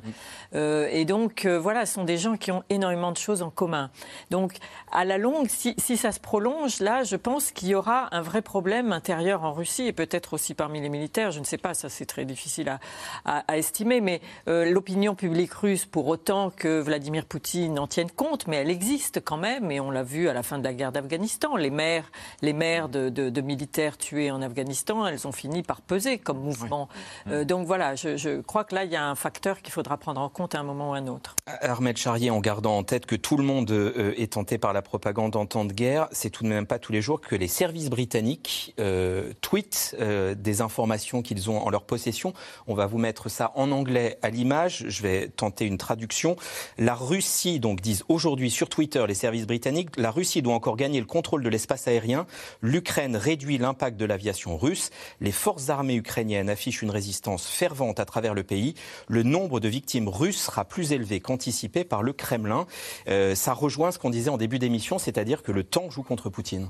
[0.55, 3.49] Euh, et donc, euh, voilà, ce sont des gens qui ont énormément de choses en
[3.49, 3.91] commun.
[4.31, 4.53] Donc,
[4.91, 8.41] à la longue, si, ça se prolonge, là, je pense qu'il y aura un vrai
[8.41, 11.31] problème intérieur en Russie et peut-être aussi parmi les militaires.
[11.31, 12.77] Je ne sais pas, ça c'est très difficile
[13.25, 18.47] à, estimer, mais euh, l'opinion publique russe, pour autant que Vladimir Poutine en tienne compte,
[18.47, 20.91] mais elle existe quand même, et on l'a vu à la fin de la guerre
[20.91, 21.55] d'Afghanistan.
[21.55, 26.17] Les mères, les mères de, de militaires tués en Afghanistan, elles ont fini par peser
[26.17, 26.89] comme mouvement.
[27.27, 30.21] Euh, donc voilà, je, crois que là, il y a un facteur qu'il faudra prendre
[30.21, 31.35] en compte à un moment ou à un autre.
[31.61, 34.81] Ahmed Charrier, en gardant en tête que tout le monde euh, est tenté par la
[34.81, 37.47] propagande en temps de guerre, c'est tout de même pas tous les jours que les
[37.47, 39.95] services britanniques euh, tweetent
[40.37, 42.33] des informations qu'ils ont en leur possession.
[42.67, 44.85] On va vous mettre ça en anglais à l'image.
[44.87, 46.35] Je vais tenter une traduction.
[46.77, 50.99] La Russie, donc, disent aujourd'hui sur Twitter les services britanniques, la Russie doit encore gagner
[50.99, 52.25] le contrôle de l'espace aérien.
[52.61, 54.89] L'Ukraine réduit l'impact de l'aviation russe.
[55.19, 58.75] Les forces armées ukrainiennes affichent une résistance fervente à travers le pays,
[59.07, 62.67] le nombre de victimes russes sera plus élevé qu'anticipé par le Kremlin.
[63.07, 66.29] Euh, ça rejoint ce qu'on disait en début d'émission, c'est-à-dire que le temps joue contre
[66.29, 66.69] Poutine.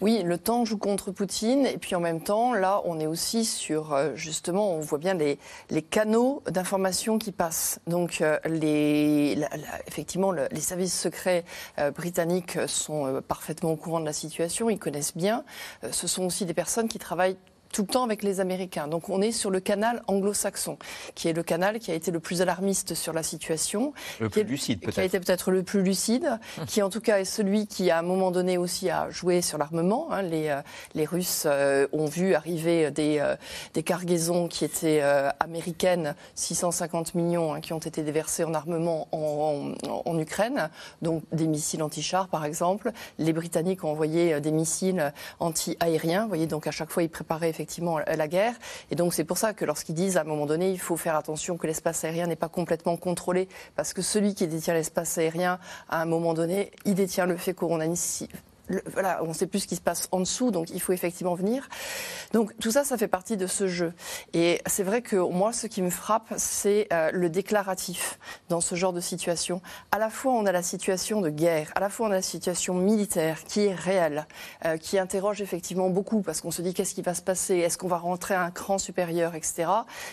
[0.00, 1.66] Oui, le temps joue contre Poutine.
[1.66, 5.14] Et puis en même temps, là, on est aussi sur, euh, justement, on voit bien
[5.14, 5.38] les,
[5.82, 7.80] canaux d'information qui passent.
[7.88, 9.36] Donc, euh, les,
[9.88, 11.44] effectivement, les services secrets
[11.96, 14.70] britanniques sont parfaitement au courant de la situation.
[14.70, 15.44] Ils connaissent bien.
[15.90, 17.36] ce sont aussi des personnes qui travaillent
[17.72, 18.88] tout le temps avec les Américains.
[18.88, 20.78] Donc on est sur le canal anglo-saxon,
[21.14, 23.92] qui est le canal qui a été le plus alarmiste sur la situation.
[24.20, 24.94] Le plus lucide peut-être.
[24.94, 27.98] Qui a été peut-être le plus lucide, qui en tout cas est celui qui à
[27.98, 30.08] un moment donné aussi a joué sur l'armement.
[30.10, 30.22] Hein.
[30.22, 30.60] Les, euh,
[30.94, 33.36] les, Russes euh, ont vu arriver des, euh,
[33.74, 35.02] des cargaisons qui étaient
[35.40, 39.72] américaines, 650 millions, hein, qui ont été déversés en armement en,
[40.04, 40.70] en, Ukraine,
[41.02, 42.92] donc des missiles anti-chars par exemple.
[43.18, 46.22] Les Britanniques ont envoyé des missiles anti-aériens.
[46.22, 48.54] Vous voyez, donc à chaque fois ils préparaient effectivement la guerre.
[48.90, 51.16] Et donc c'est pour ça que lorsqu'ils disent à un moment donné, il faut faire
[51.16, 55.58] attention que l'espace aérien n'est pas complètement contrôlé, parce que celui qui détient l'espace aérien,
[55.88, 57.80] à un moment donné, il détient le fait qu'on
[59.22, 61.68] on ne sait plus ce qui se passe en dessous, donc il faut effectivement venir.
[62.32, 63.92] Donc tout ça, ça fait partie de ce jeu.
[64.34, 68.74] Et c'est vrai que moi, ce qui me frappe, c'est euh, le déclaratif dans ce
[68.74, 69.60] genre de situation.
[69.90, 72.22] À la fois, on a la situation de guerre, à la fois, on a la
[72.22, 74.26] situation militaire qui est réelle,
[74.64, 77.78] euh, qui interroge effectivement beaucoup, parce qu'on se dit qu'est-ce qui va se passer, est-ce
[77.78, 79.68] qu'on va rentrer à un cran supérieur, etc.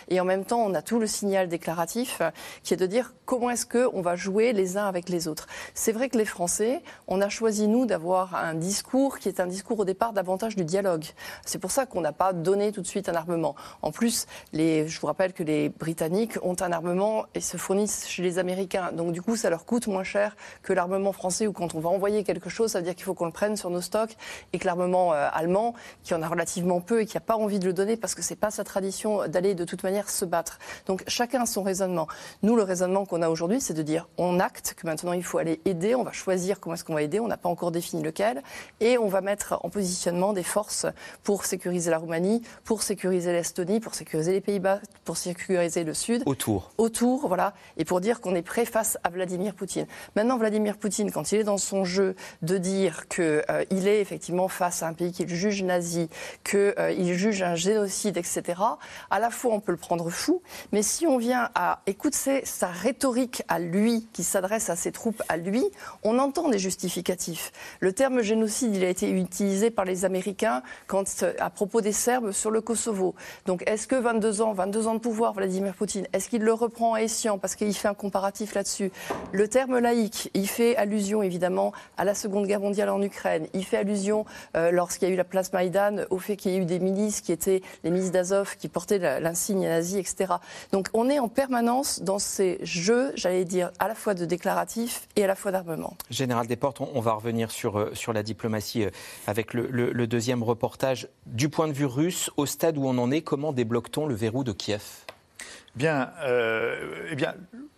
[0.10, 2.32] Et en même temps, on a tout le signal déclaratif euh,
[2.64, 5.48] qui est de dire comment est-ce qu'on va jouer les uns avec les autres?
[5.74, 9.80] C'est vrai que les Français, on a choisi, nous, d'avoir discours qui est un discours
[9.80, 11.06] au départ davantage du dialogue.
[11.46, 13.56] C'est pour ça qu'on n'a pas donné tout de suite un armement.
[13.82, 18.22] En plus, je vous rappelle que les Britanniques ont un armement et se fournissent chez
[18.24, 18.92] les Américains.
[18.92, 21.90] Donc du coup, ça leur coûte moins cher que l'armement français où quand on va
[21.90, 24.16] envoyer quelque chose, ça veut dire qu'il faut qu'on le prenne sur nos stocks
[24.54, 27.60] et que l'armement euh, allemand, qui en a relativement peu et qui n'a pas envie
[27.60, 30.60] de le donner parce que c'est pas sa tradition d'aller de toute manière se battre.
[30.86, 32.08] Donc chacun a son raisonnement.
[32.44, 35.38] Nous, le raisonnement qu'on a aujourd'hui, c'est de dire on acte que maintenant il faut
[35.38, 38.04] aller aider, on va choisir comment est-ce qu'on va aider, on n'a pas encore défini
[38.04, 38.35] lequel
[38.80, 40.86] et on va mettre en positionnement des forces
[41.24, 46.24] pour sécuriser la Roumanie, pour sécuriser l'Estonie, pour sécuriser les Pays-Bas, pour sécuriser le Sud.
[46.26, 46.72] Autour.
[46.78, 49.88] Autour, voilà, et pour dire qu'on est prêt face à Vladimir Poutine.
[50.16, 54.48] Maintenant, Vladimir Poutine, quand il est dans son jeu de dire qu'il euh, est effectivement
[54.48, 56.10] face à un pays qu'il juge nazi,
[56.44, 58.44] qu'il euh, juge un génocide, etc.,
[59.10, 62.68] à la fois on peut le prendre fou, mais si on vient à écouter sa
[62.68, 65.64] rhétorique à lui, qui s'adresse à ses troupes à lui,
[66.04, 67.52] on entend des justificatifs.
[67.80, 70.62] Le terme génocide, il a été utilisé par les Américains
[71.40, 73.16] à propos des Serbes sur le Kosovo.
[73.46, 76.94] Donc est-ce que 22 ans, 22 ans de pouvoir, Vladimir Poutine, est-ce qu'il le reprend
[76.94, 78.92] à Essian parce qu'il fait un comparatif là-dessus?
[79.32, 83.48] Le terme laïque, il fait allusion évidemment à la Seconde Guerre mondiale en Ukraine.
[83.54, 86.56] Il fait allusion, euh, lorsqu'il y a eu la place Maïdan, au fait qu'il y
[86.56, 90.34] a eu des milices qui étaient les milices d'Azov, qui portaient l'insigne nazi, etc.
[90.72, 95.08] Donc on est en permanence dans ces jeux, j'allais dire, à la fois de déclaratifs
[95.16, 95.96] et à la fois d'armement.
[96.10, 98.90] Général Desportes, on, va revenir sur, euh, sur la diplomatie euh,
[99.28, 101.08] avec le, deuxième reportage.
[101.28, 104.44] Du point de vue russe, au stade où on en est, comment débloque-t-on le verrou
[104.44, 104.82] de Kiev?
[105.76, 107.36] Bien, euh, eh bien,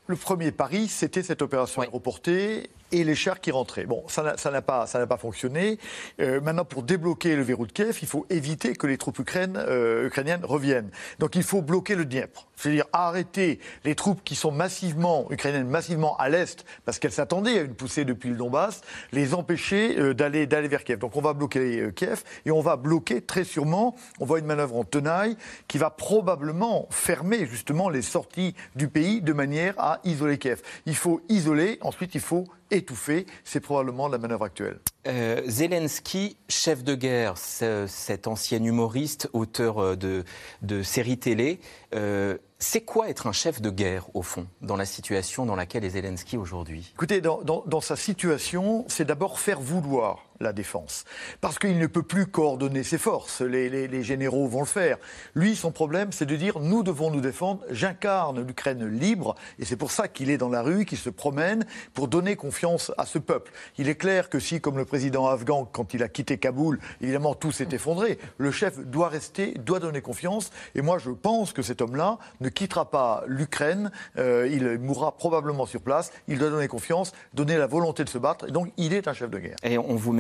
[0.08, 3.86] le premier pari, c'était cette opération aéroportée et les chars qui rentraient.
[3.86, 5.78] Bon, ça n'a pas, pas fonctionné.
[6.20, 10.08] Euh, maintenant, pour débloquer le verrou de Kiev, il faut éviter que les troupes euh,
[10.08, 10.90] ukrainiennes reviennent.
[11.20, 12.48] Donc, il faut bloquer le Dniepr.
[12.56, 17.62] C'est-à-dire arrêter les troupes qui sont massivement, ukrainiennes, massivement à l'est, parce qu'elles s'attendaient à
[17.62, 21.00] une poussée depuis le Donbass, les empêcher euh, d'aller, d'aller vers Kiev.
[21.00, 24.78] Donc, on va bloquer Kiev et on va bloquer très sûrement, on voit une manœuvre
[24.78, 30.38] en tenaille qui va probablement fermer justement les sorties du pays de manière à isoler
[30.38, 30.62] Kiev.
[30.86, 33.26] Il faut isoler, ensuite il faut étouffé.
[33.44, 34.80] C'est probablement la manœuvre actuelle.
[35.08, 40.26] Euh, Zelensky, chef de guerre, cet ancien humoriste, auteur euh, de,
[40.62, 41.60] de séries télé,
[41.96, 45.86] euh, c'est quoi être un chef de guerre, au fond, dans la situation dans laquelle
[45.86, 46.92] est Zelensky aujourd'hui?
[46.96, 51.06] Écoutez, dans, dans sa situation, c'est d'abord faire vouloir la défense.
[51.42, 53.42] Parce qu'il ne peut plus coordonner ses forces.
[53.42, 54.98] Les, généraux vont le faire.
[55.36, 57.62] Lui, son problème, c'est de dire nous devons nous défendre.
[57.70, 59.36] J'incarne l'Ukraine libre.
[59.60, 62.92] Et c'est pour ça qu'il est dans la rue, qu'il se promène, pour donner confiance
[62.98, 63.52] à ce peuple.
[63.78, 67.34] Il est clair que si, comme le président afghan, quand il a quitté Kaboul, évidemment,
[67.34, 70.52] tout s'est effondré, le chef doit rester, doit donner confiance.
[70.76, 73.92] Et moi, je pense que cet homme-là ne quittera pas l'Ukraine.
[74.18, 76.12] Euh, il mourra probablement sur place.
[76.28, 78.48] Il doit donner confiance, donner la volonté de se battre.
[78.48, 79.56] Et donc, il est un chef de guerre.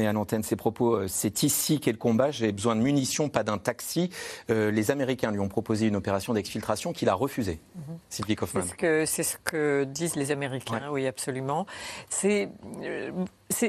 [0.07, 0.95] À l'antenne ses propos.
[0.95, 2.31] Euh, c'est ici qu'est le combat.
[2.31, 4.09] J'ai besoin de munitions, pas d'un taxi.
[4.49, 7.59] Euh, les Américains lui ont proposé une opération d'exfiltration qu'il a refusée.
[7.75, 7.97] Mhm.
[8.09, 8.63] Sylvie Kaufmann.
[8.65, 11.65] C'est ce, que, disent les Américains, oui, absolument.
[12.09, 12.49] C'est.
[12.81, 13.11] Euh,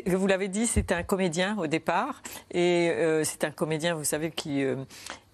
[0.07, 4.65] vous l'avez dit, c'est un comédien au départ, et c'est un comédien, vous savez, qui,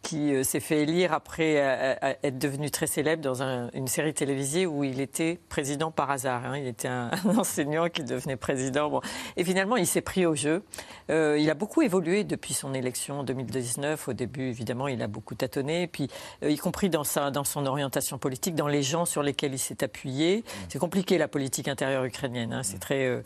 [0.05, 4.13] qui euh, s'est fait élire après euh, euh, être devenu très célèbre dans une série
[4.13, 6.45] télévisée où il était président par hasard.
[6.45, 6.59] Hein.
[6.59, 8.91] Il était un, enseignant qui devenait président.
[8.91, 9.01] Bon.
[9.37, 10.63] Et finalement, il s'est pris au jeu.
[11.09, 14.09] il a beaucoup évolué depuis son élection en 2019.
[14.09, 16.09] Au début, évidemment, il a beaucoup tâtonné, puis
[16.47, 19.83] y compris dans, sa, dans son orientation politique, dans les gens sur lesquels il s'est
[19.83, 20.45] appuyé.
[20.69, 22.53] C'est compliqué la politique intérieure ukrainienne.
[22.53, 22.63] Hein.
[22.63, 23.23] C'est très,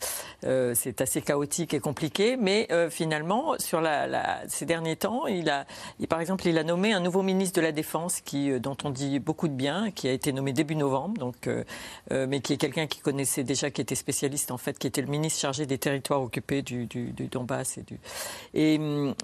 [0.75, 2.37] c'est assez chaotique et compliqué.
[2.37, 5.65] Mais finalement, sur la, ces derniers temps, il a,
[5.99, 8.77] il, par exemple, il a nommé un nouveau ministre de la Défense qui, euh, dont
[8.83, 11.63] on dit beaucoup de bien, qui a été nommé début novembre, donc, euh,
[12.11, 15.01] euh, mais qui est quelqu'un qui connaissait déjà, qui était spécialiste en fait, qui était
[15.01, 16.87] le ministre chargé des territoires occupés du,
[17.31, 17.79] Donbass.
[17.79, 17.99] Et, du,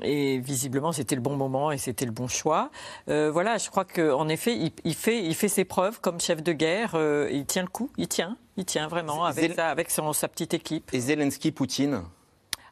[0.02, 2.72] et, visiblement, c'était le bon moment et c'était le bon choix.
[3.08, 6.98] voilà, je crois qu'en effet, il, fait, il fait ses preuves comme chef de guerre.
[7.32, 8.38] il tient le coup, il tient.
[8.58, 10.90] Il tient vraiment avec, avec son, sa petite équipe.
[10.94, 12.02] Et Zelensky, Poutine?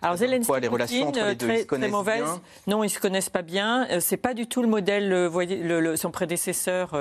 [0.04, 2.26] Alors Zelensky, les relations entre les deux, très, très mauvaise.
[2.68, 3.88] Non, ils se connaissent pas bien.
[3.90, 5.12] Euh, c'est pas du tout le modèle.
[5.14, 6.92] Euh, le, son prédécesseur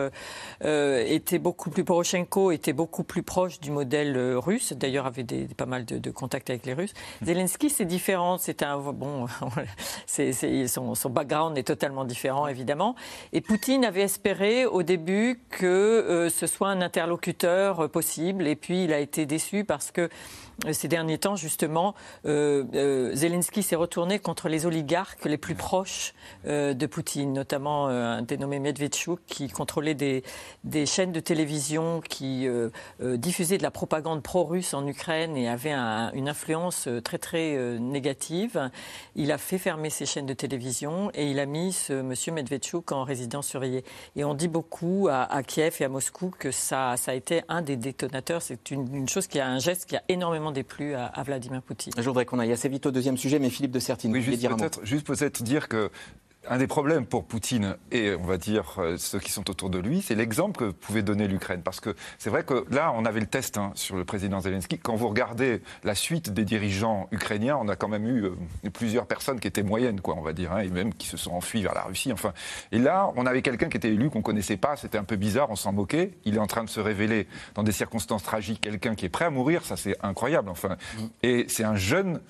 [0.65, 4.73] euh, était beaucoup plus Poroshenko était beaucoup plus proche du modèle russe.
[4.73, 6.95] D'ailleurs, avait des, pas mal de, contacts avec les Russes.
[7.21, 7.27] Hmm.
[7.27, 8.39] Zelensky, c'est différent.
[8.39, 9.27] C'est un bon.
[10.07, 12.95] son, background est totalement différent, évidemment.
[13.33, 18.47] Et Poutine avait espéré au début que ce soit un interlocuteur possible.
[18.47, 20.09] Et puis, il a été déçu parce que
[20.71, 21.95] ces derniers temps, justement,
[22.25, 26.15] euh, euh, Zelensky s'est retourné contre les oligarques les plus proches
[26.47, 30.23] euh, de Poutine, notamment un dénommé Medvedchuk, qui contrôlait des,
[30.87, 32.47] chaînes de télévision qui
[33.01, 38.71] diffusaient de la propagande pro-russe en Ukraine et avait une influence très très négative.
[39.17, 42.93] Il a fait fermer ces chaînes de télévision et il a mis ce monsieur Medvedchuk
[42.93, 43.85] en résidence surveillée.
[44.17, 47.63] Et on dit beaucoup à, Kiev et à Moscou que ça, ça a été un
[47.63, 48.43] des détonateurs.
[48.43, 51.63] C'est une, une chose qui a un geste qui a énormément déplu à, à Vladimir
[51.63, 51.93] Poutine.
[51.97, 54.49] Je voudrais qu'on aille assez vite au deuxième sujet, mais Philippe de Sertine, oui, juste
[54.49, 55.91] peut-être, juste peut-être dire que
[56.49, 59.79] un des problèmes pour Poutine et on va dire euh, ceux qui sont autour de
[59.79, 61.63] lui, c'est l'exemple que pouvait donner l'Ukraine.
[61.63, 64.79] Parce que c'est vrai que là, on avait le test hein, sur le président Zelensky.
[64.79, 69.07] Quand vous regardez la suite des dirigeants ukrainiens, on a quand même eu euh, plusieurs
[69.07, 71.63] personnes qui étaient moyennes, quoi, on va dire, hein, et même qui se sont enfuis
[71.63, 72.13] vers la Russie.
[72.13, 72.33] Enfin,
[72.73, 74.77] et là, on avait quelqu'un qui était élu qu'on connaissait pas.
[74.77, 76.13] C'était un peu bizarre, on s'en moquait.
[76.25, 79.27] Il est en train de se révéler dans des circonstances tragiques, quelqu'un qui est prêt
[79.27, 79.65] à mourir.
[79.65, 80.51] Ça, c'est incroyable.
[80.51, 81.03] Enfin, mmh.
[81.23, 82.21] et c'est un jeune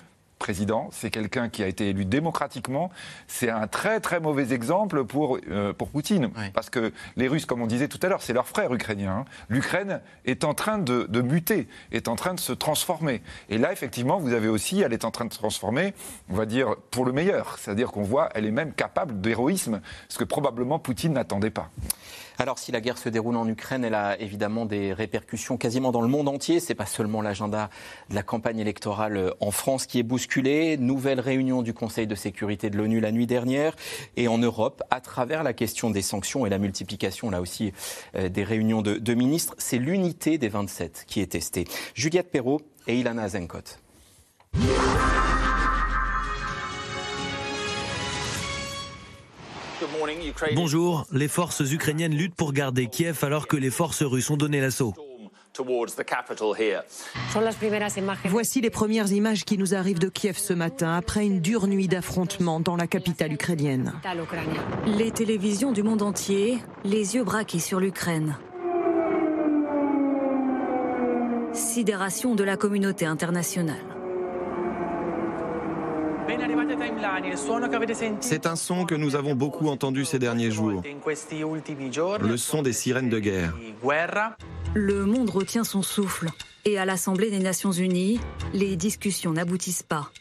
[0.43, 2.91] président, c'est quelqu'un qui a été élu démocratiquement.
[3.27, 6.31] C'est un très très mauvais exemple pour, euh, pour Poutine.
[6.53, 9.19] Parce que les Russes, comme on disait tout à l'heure, c'est leur frère ukrainien.
[9.19, 9.25] Hein.
[9.47, 13.21] L'Ukraine est en train de, de, muter, est en train de se transformer.
[13.47, 15.93] Et là, effectivement, vous avez aussi, elle est en train de se transformer,
[16.29, 17.57] on va dire, pour le meilleur.
[17.57, 19.79] C'est-à-dire qu'on voit, elle est même capable d'héroïsme,
[20.09, 21.69] ce que probablement Poutine n'attendait pas.
[22.39, 26.01] Alors, si la guerre se déroule en Ukraine, elle a évidemment des répercussions quasiment dans
[26.01, 26.59] le monde entier.
[26.59, 27.69] C'est pas seulement l'agenda
[28.09, 30.77] de la campagne électorale euh, en France qui est bousculé.
[30.77, 33.75] Nouvelle réunion du Conseil de sécurité de l'ONU la nuit dernière
[34.17, 37.73] et en Europe, à travers la question des sanctions et la multiplication, là aussi,
[38.15, 41.65] euh, des réunions de, de ministres, c'est l'unité des 27 qui est testée.
[41.93, 43.77] Juliette Perrault et Ilana Zenkot.
[50.55, 54.61] Bonjour, les forces ukrainiennes luttent pour garder Kiev alors que les forces russes ont donné
[54.61, 54.93] l'assaut.
[58.25, 61.87] Voici les premières images qui nous arrivent de Kiev ce matin, après une dure nuit
[61.87, 63.93] d'affrontement dans la capitale ukrainienne.
[64.87, 68.37] Les télévisions du monde entier, les yeux braqués sur l'Ukraine.
[71.53, 73.77] Sidération de la communauté internationale.
[78.21, 80.81] C'est un son que nous avons beaucoup entendu ces derniers jours.
[82.21, 83.53] Le son des sirènes de guerre.
[84.73, 86.29] Le monde retient son souffle.
[86.65, 88.19] Et à l'Assemblée des Nations Unies,
[88.53, 90.11] les discussions n'aboutissent pas.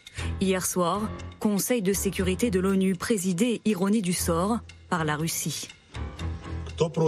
[0.40, 1.02] Hier soir,
[1.42, 5.68] Conseil de sécurité de l'ONU présidé, ironie du sort, par la Russie.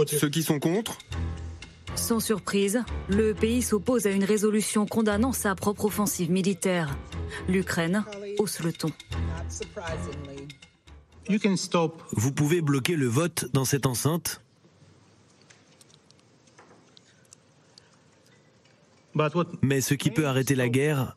[0.07, 0.97] Ceux qui sont contre
[1.95, 6.97] Sans surprise, le pays s'oppose à une résolution condamnant sa propre offensive militaire.
[7.47, 8.03] L'Ukraine
[8.37, 8.91] hausse le ton.
[12.11, 14.41] Vous pouvez bloquer le vote dans cette enceinte
[19.61, 21.15] Mais ce qui peut arrêter la guerre,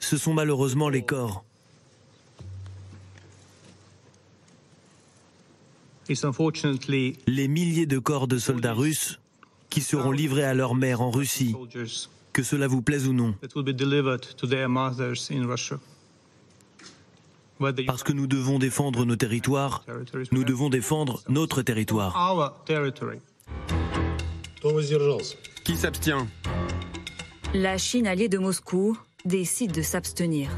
[0.00, 1.44] ce sont malheureusement les corps.
[7.26, 9.20] Les milliers de corps de soldats russes
[9.70, 11.54] qui seront livrés à leur mère en Russie,
[12.32, 13.34] que cela vous plaise ou non.
[17.86, 19.84] Parce que nous devons défendre nos territoires,
[20.32, 22.16] nous devons défendre notre territoire.
[25.64, 26.26] Qui s'abstient?
[27.52, 30.50] La Chine alliée de Moscou décide de s'abstenir.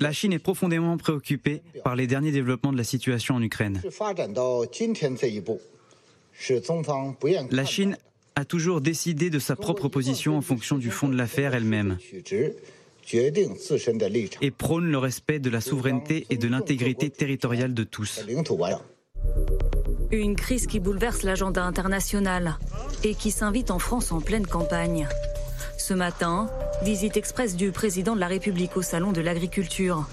[0.00, 3.82] La Chine est profondément préoccupée par les derniers développements de la situation en Ukraine.
[7.50, 7.98] La Chine
[8.36, 11.98] a toujours décidé de sa propre position en fonction du fond de l'affaire elle-même
[13.12, 18.24] et prône le respect de la souveraineté et de l'intégrité territoriale de tous.
[20.10, 22.58] Une crise qui bouleverse l'agenda international
[23.02, 25.08] et qui s'invite en France en pleine campagne.
[25.76, 26.48] Ce matin,
[26.82, 30.06] visite express du président de la République au Salon de l'Agriculture.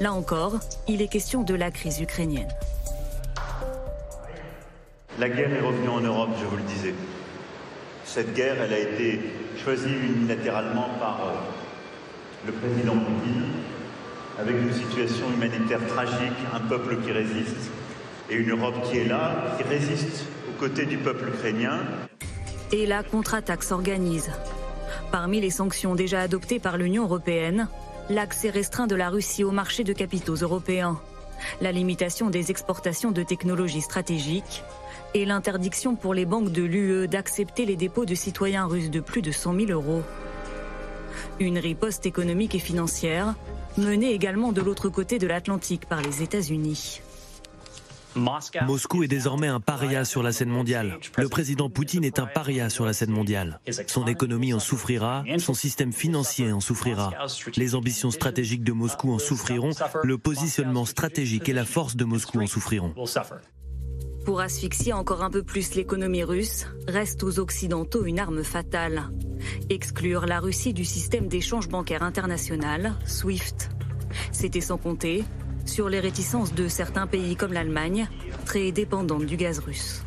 [0.00, 2.48] Là encore, il est question de la crise ukrainienne.
[5.18, 6.94] La guerre est revenue en Europe, je vous le disais.
[8.04, 9.20] Cette guerre, elle a été
[9.62, 11.32] choisie unilatéralement par euh,
[12.46, 13.44] le président Poutine,
[14.38, 17.70] avec une situation humanitaire tragique, un peuple qui résiste,
[18.30, 21.80] et une Europe qui est là, qui résiste aux côtés du peuple ukrainien.
[22.72, 24.30] Et la contre-attaque s'organise.
[25.10, 27.68] Parmi les sanctions déjà adoptées par l'Union européenne,
[28.08, 31.00] l'accès restreint de la Russie au marché de capitaux européens,
[31.60, 34.62] la limitation des exportations de technologies stratégiques
[35.14, 39.22] et l'interdiction pour les banques de l'UE d'accepter les dépôts de citoyens russes de plus
[39.22, 40.02] de 100 000 euros.
[41.38, 43.34] Une riposte économique et financière
[43.78, 47.00] menée également de l'autre côté de l'Atlantique par les États-Unis.
[48.14, 50.98] Moscou est désormais un paria sur la scène mondiale.
[51.16, 53.60] Le président Poutine est un paria sur la scène mondiale.
[53.86, 57.12] Son économie en souffrira, son système financier en souffrira.
[57.56, 59.70] Les ambitions stratégiques de Moscou en souffriront,
[60.02, 62.94] le positionnement stratégique et la force de Moscou en souffriront.
[64.24, 69.10] Pour asphyxier encore un peu plus l'économie russe, reste aux Occidentaux une arme fatale.
[69.70, 73.70] Exclure la Russie du système d'échange bancaire international, SWIFT.
[74.32, 75.24] C'était sans compter
[75.64, 78.08] sur les réticences de certains pays comme l'Allemagne,
[78.44, 80.02] très dépendante du gaz russe.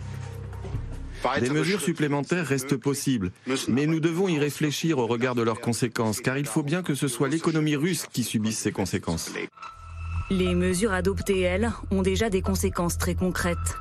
[1.39, 3.31] Des mesures supplémentaires restent possibles,
[3.69, 6.95] mais nous devons y réfléchir au regard de leurs conséquences, car il faut bien que
[6.95, 9.31] ce soit l'économie russe qui subisse ces conséquences.
[10.29, 13.77] Les mesures adoptées, elles, ont déjà des conséquences très concrètes.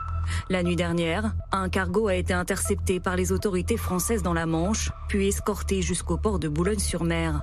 [0.49, 4.91] La nuit dernière, un cargo a été intercepté par les autorités françaises dans la Manche,
[5.09, 7.43] puis escorté jusqu'au port de Boulogne-sur-Mer.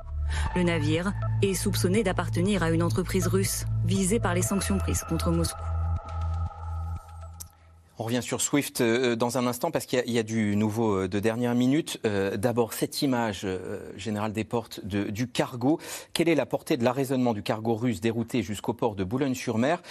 [0.55, 1.11] Le navire
[1.41, 5.57] est soupçonné d'appartenir à une entreprise russe visée par les sanctions prises contre Moscou.
[8.01, 11.07] On revient sur Swift euh, dans un instant parce qu'il y, a du nouveau euh,
[11.09, 11.99] de dernière minute.
[12.05, 13.45] Euh, d'abord, cette image
[13.97, 15.79] générale des portes du cargo.
[16.13, 19.81] Quelle est la portée de l'arraisonnement du cargo russe dérouté jusqu'au port de Boulogne-sur-Mer?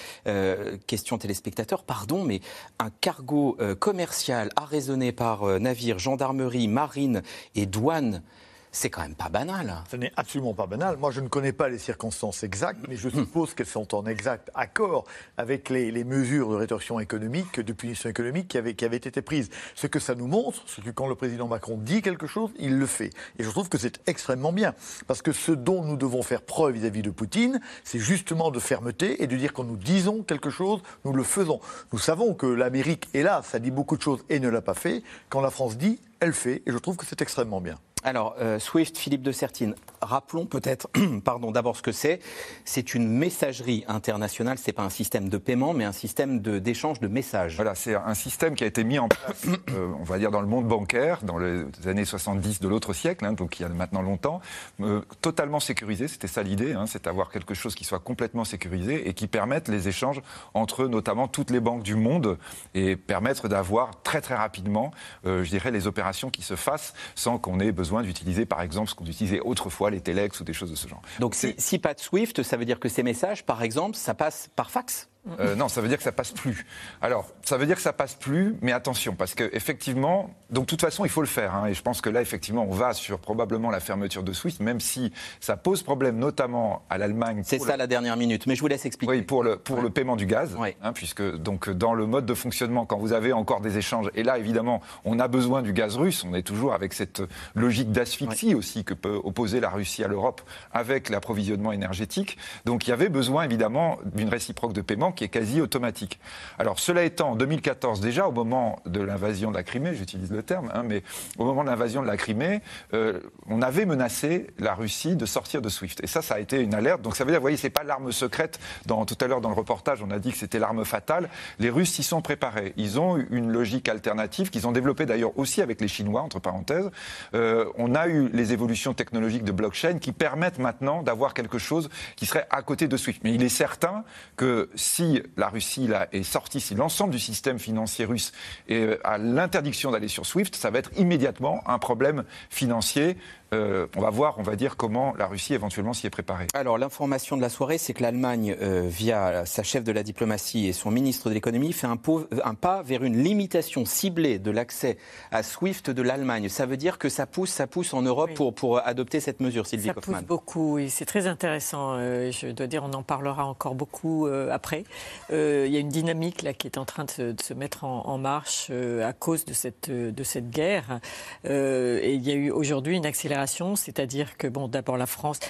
[0.87, 2.41] Question téléspectateur, pardon, mais
[2.79, 7.23] un cargo commercial arraisonné par navire, gendarmerie, marine
[7.55, 8.23] et douane
[8.73, 9.83] c'est quand même pas banal.
[9.91, 10.97] Ce n'est absolument pas banal.
[10.97, 14.51] Moi, je ne connais pas les circonstances exactes, mais je suppose qu'elles sont en exact
[14.55, 15.05] accord
[15.37, 19.51] avec les, mesures de rétorsion économique, de punition économique qui avaient, qui avaient été prises.
[19.75, 22.79] Ce que ça nous montre, c'est que quand le président Macron dit quelque chose, il
[22.79, 23.11] le fait.
[23.39, 24.75] Et je trouve que c'est extrêmement bien.
[25.07, 29.23] Parce que ce dont nous devons faire preuve vis-à-vis de Poutine, c'est justement de fermeté
[29.23, 31.61] et de dire quand nous disons quelque chose, nous le faisons.
[31.93, 34.75] Nous savons que l'Amérique est là, ça dit beaucoup de choses et ne l'a pas
[34.75, 35.03] fait.
[35.29, 36.63] Quand la France dit, elle fait.
[36.67, 37.79] Et je trouve que c'est extrêmement bien.
[38.05, 40.89] Alors, euh, Swift, Philippe de Sertine, rappelons peut-être,
[41.25, 42.21] pardon, d'abord ce que c'est.
[42.65, 44.57] C'est une messagerie internationale.
[44.59, 47.57] C'est pas un système de paiement, mais un système d'échange de, messages.
[47.57, 50.41] Voilà, c'est un système qui a été mis en place, euh, on va dire, dans
[50.41, 53.69] le monde bancaire, dans les années 70 de l'autre siècle, hein, donc il y a
[53.69, 54.41] maintenant longtemps,
[54.81, 56.07] euh, totalement sécurisé.
[56.07, 59.69] C'était ça l'idée, hein, c'est d'avoir quelque chose qui soit complètement sécurisé et qui permette
[59.69, 60.21] les échanges
[60.55, 62.39] entre notamment toutes les banques du monde
[62.75, 64.93] et permettre d'avoir très très rapidement,
[65.25, 68.95] je dirais, les opérations qui se fassent sans qu'on ait besoin d'utiliser, par exemple, ce
[68.95, 71.03] qu'on utilisait autrefois, les telex ou des choses de ce genre.
[71.19, 74.15] Donc, si, si pas de Swift, ça veut dire que ces messages, par exemple, ça
[74.15, 75.09] passe par fax
[75.41, 76.67] euh, non, ça veut dire que ça passe plus.
[77.01, 80.71] Alors, ça veut dire que ça passe plus, mais attention, parce que effectivement, donc de
[80.71, 81.55] toute façon, il faut le faire.
[81.55, 84.61] Hein, et je pense que là, effectivement, on va sur probablement la fermeture de Swift,
[84.61, 87.43] même si ça pose problème, notamment à l'Allemagne.
[87.45, 89.11] C'est ça la dernière minute, mais je vous laisse expliquer.
[89.11, 92.35] Oui, pour le pour le paiement du gaz, hein, puisque donc dans le mode de
[92.35, 95.97] fonctionnement, quand vous avez encore des échanges, et là, évidemment, on a besoin du gaz
[95.97, 96.25] russe.
[96.29, 97.23] On est toujours avec cette
[97.55, 100.41] logique d'asphyxie aussi que peut opposer la Russie à l'Europe
[100.73, 102.39] avec l'approvisionnement énergétique.
[102.65, 106.21] Donc, il y avait besoin évidemment d'une réciproque de paiement qui est quasi automatique.
[106.61, 110.45] Alors cela étant, en 2014 déjà, au moment de l'invasion de la Crimée, j'utilise le
[110.45, 111.03] terme, hein, mais
[111.39, 112.61] au moment de l'invasion de la Crimée,
[112.95, 116.05] euh, on avait menacé la Russie de sortir de SWIFT.
[116.05, 117.03] Et ça, ça a été une alerte.
[117.03, 118.61] Donc ça veut dire, vous voyez, c'est pas l'arme secrète.
[118.87, 121.29] Tout à l'heure dans le reportage, on a dit que c'était l'arme fatale.
[121.59, 122.73] Les Russes s'y sont préparés.
[122.77, 126.91] Ils ont une logique alternative qu'ils ont développée d'ailleurs aussi avec les Chinois, entre parenthèses.
[127.35, 131.89] Euh, on a eu les évolutions technologiques de blockchain qui permettent maintenant d'avoir quelque chose
[132.15, 133.21] qui serait à côté de SWIFT.
[133.25, 134.05] Mais il est certain
[134.37, 138.33] que si la Russie est sortie, si l'ensemble du système financier russe
[138.69, 143.17] est à l'interdiction d'aller sur SWIFT, ça va être immédiatement un problème financier
[143.55, 146.47] euh, on va voir, on va dire, comment la Russie éventuellement s'y est préparée.
[146.55, 150.67] Alors, l'information de la soirée, c'est que l'Allemagne, euh, via sa chef de la diplomatie
[150.67, 154.99] et son ministre de l'économie, fait un, pas vers une limitation ciblée de l'accès
[155.31, 156.49] à SWIFT de l'Allemagne.
[156.49, 159.89] Ça veut dire que ça pousse, ça pousse en Europe pour, adopter cette mesure, Sylvie
[159.89, 160.17] ça Kaufmann.
[160.17, 160.91] Ça pousse beaucoup, oui.
[160.91, 161.95] C'est très intéressant.
[161.95, 164.85] Euh, je dois dire, on en parlera encore beaucoup après.
[165.31, 168.71] Il y a une dynamique là qui est en train de se, mettre en, marche
[168.71, 171.01] à cause de cette, de cette guerre.
[171.45, 175.41] et il y a eu aujourd'hui une accélération c'est-à-dire que, bon, d'abord la France,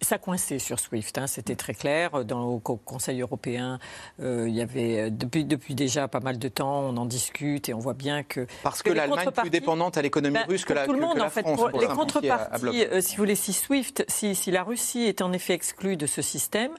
[0.00, 2.24] ça coincé sur SWIFT, hein, c'était très clair.
[2.24, 3.78] Dans, au Conseil européen,
[4.20, 7.68] euh, il y avait, euh, depuis, depuis déjà pas mal de temps, on en discute
[7.68, 8.46] et on voit bien que.
[8.62, 11.20] Parce que, l'Allemagne est plus dépendante à l'économie ben, russe que, la, tout le monde,
[11.20, 11.46] en fait,
[11.80, 15.54] les contreparties, euh, si vous voulez, si SWIFT, si, si, la Russie est en effet
[15.54, 16.72] exclue de ce système,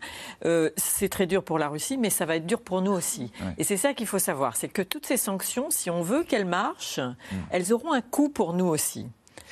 [0.77, 3.31] c'est très dur pour la Russie, mais ça va être dur pour nous aussi.
[3.57, 6.45] Et c'est ça qu'il faut savoir, c'est que toutes ces sanctions, si on veut qu'elles
[6.45, 7.35] marchent, mm.
[7.51, 9.07] elles auront un coût pour nous aussi.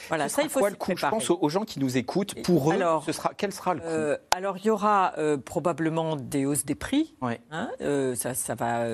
[0.07, 2.41] Voilà, ça, il faut quoi, le coût Je pense aux gens qui nous écoutent.
[2.43, 6.15] Pour eux, ce sera, quel sera le coût euh, Alors, il y aura euh, probablement
[6.15, 7.15] des hausses des prix.
[7.51, 8.85] Hein, euh, ça, ça, va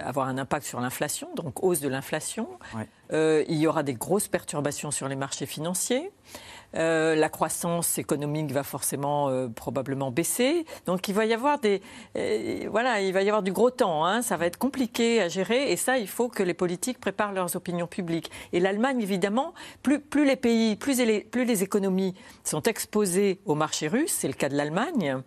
[0.00, 2.48] avoir un impact sur l'inflation, donc hausse de l'inflation.
[3.12, 6.10] il y aura des grosses perturbations sur les marchés financiers.
[6.76, 10.66] Euh, la croissance économique va forcément euh, probablement baisser.
[10.84, 11.80] Donc il va y avoir des,
[12.16, 14.04] euh, voilà, il va y avoir du gros temps.
[14.04, 14.22] Hein.
[14.22, 17.56] Ça va être compliqué à gérer et ça, il faut que les politiques préparent leurs
[17.56, 18.30] opinions publiques.
[18.52, 22.14] Et l'Allemagne, évidemment, plus, plus les pays, plus les, plus les économies
[22.44, 25.22] sont exposées au marché russe, c'est le cas de l'Allemagne,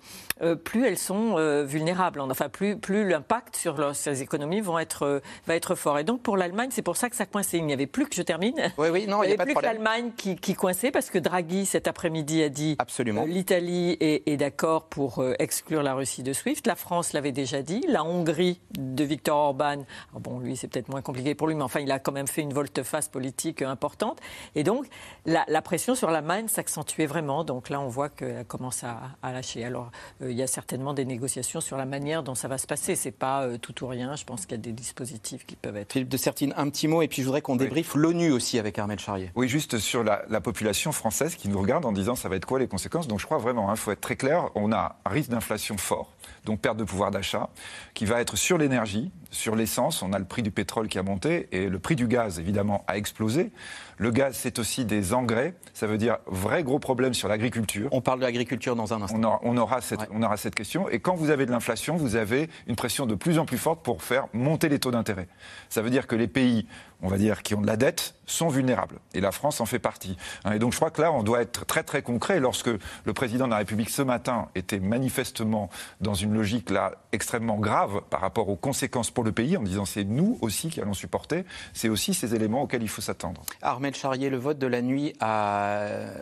[0.64, 1.36] plus elles sont
[1.66, 2.22] vulnérables.
[2.22, 6.00] Enfin, plus, plus l'impact sur ces économies vont être, va être fort.
[6.00, 7.58] Et donc pour l'Allemagne, c'est pour ça que ça coinçait.
[7.58, 8.56] Il n'y avait plus que je termine.
[8.78, 11.39] Oui, oui, non, il n'y avait plus que l'Allemagne qui, qui coinçait parce que Draghi,
[11.66, 13.24] cet après-midi, a dit Absolument.
[13.24, 16.66] Euh, l'Italie est, d'accord pour euh, exclure la Russie de SWIFT.
[16.66, 17.84] La France l'avait déjà dit.
[17.88, 21.80] La Hongrie de Viktor Orban, bon, lui, c'est peut-être moins compliqué pour lui, mais enfin,
[21.80, 24.20] il a quand même fait une volte-face politique euh, importante.
[24.56, 24.86] Et donc,
[25.26, 27.44] la, pression sur l'Allemagne s'accentuait vraiment.
[27.44, 29.64] Donc là, on voit qu'elle commence à, lâcher.
[29.66, 32.96] Alors, il y a certainement des négociations sur la manière dont ça va se passer.
[32.96, 34.16] C'est pas tout ou rien.
[34.16, 35.92] Je pense qu'il y a des dispositifs qui peuvent être.
[35.92, 38.80] Philippe de Sertine, un petit mot, et puis je voudrais qu'on débriefe l'ONU aussi avec
[38.80, 39.32] Armel Charrier.
[39.36, 42.46] Oui, juste sur la, la population française qui nous regarde en disant ça va être
[42.46, 43.08] quoi les conséquences?
[43.08, 45.78] Donc je crois vraiment, il hein, faut être très clair, on a un risque d'inflation
[45.78, 46.12] fort,
[46.46, 47.50] donc perte de pouvoir d'achat,
[47.94, 50.02] qui va être sur l'énergie, sur l'essence.
[50.02, 52.84] On a le prix du pétrole qui a monté et le prix du gaz, évidemment,
[52.88, 53.52] a explosé.
[53.98, 55.54] Le gaz, c'est aussi des engrais.
[55.74, 57.90] Ça veut dire vrai gros problème sur l'agriculture.
[57.92, 59.40] On parle de l'agriculture dans un instant.
[59.44, 60.90] On aura, cette, on aura cette question.
[60.90, 63.84] Et quand vous avez de l'inflation, vous avez une pression de plus en plus forte
[63.84, 65.28] pour faire monter les taux d'intérêt.
[65.70, 66.66] Ça veut dire que les pays
[67.02, 69.00] on va dire, qui ont de la dette, sont vulnérables.
[69.14, 70.18] Et la France en fait partie.
[70.44, 72.40] Hein, et donc je crois que là, on doit être très très concret.
[72.40, 75.70] Lorsque le président de la République ce matin était manifestement
[76.02, 79.86] dans une logique là extrêmement grave par rapport aux conséquences pour le pays, en disant
[79.86, 83.42] c'est nous aussi qui allons supporter, c'est aussi ces éléments auxquels il faut s'attendre.
[83.62, 86.14] Armel Charrier, le vote de la nuit à, euh,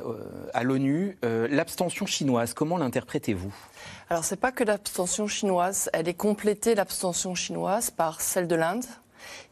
[0.53, 3.53] à l'ONU, euh, l'abstention chinoise, comment l'interprétez-vous?
[4.09, 8.85] Alors, c'est pas que l'abstention chinoise, elle est complétée, l'abstention chinoise, par celle de l'Inde,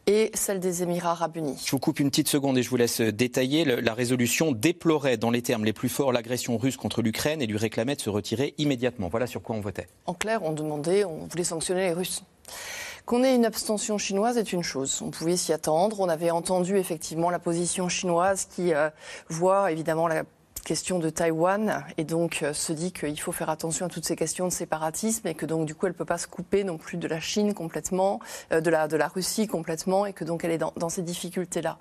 [0.06, 1.60] et celle des Émirats arabes unis.
[1.64, 3.64] Je vous coupe une petite seconde et je vous laisse détailler.
[3.64, 7.58] La résolution déplorait dans les termes les plus forts l'agression russe contre l'Ukraine et lui
[7.58, 9.08] réclamait de se retirer immédiatement.
[9.08, 9.88] Voilà sur quoi on votait.
[10.06, 12.22] En clair, on demandait, on voulait sanctionner les Russes.
[13.04, 15.00] Qu'on ait une abstention chinoise est une chose.
[15.00, 16.00] On pouvait s'y attendre.
[16.00, 18.90] On avait entendu effectivement la position chinoise qui euh,
[19.28, 20.24] voit évidemment la
[20.66, 24.16] question de Taïwan et donc euh, se dit qu'il faut faire attention à toutes ces
[24.16, 26.76] questions de séparatisme et que donc du coup elle ne peut pas se couper non
[26.76, 28.18] plus de la Chine complètement,
[28.52, 31.78] euh, de, la, de la Russie complètement et que donc elle est dans, ces difficultés-là.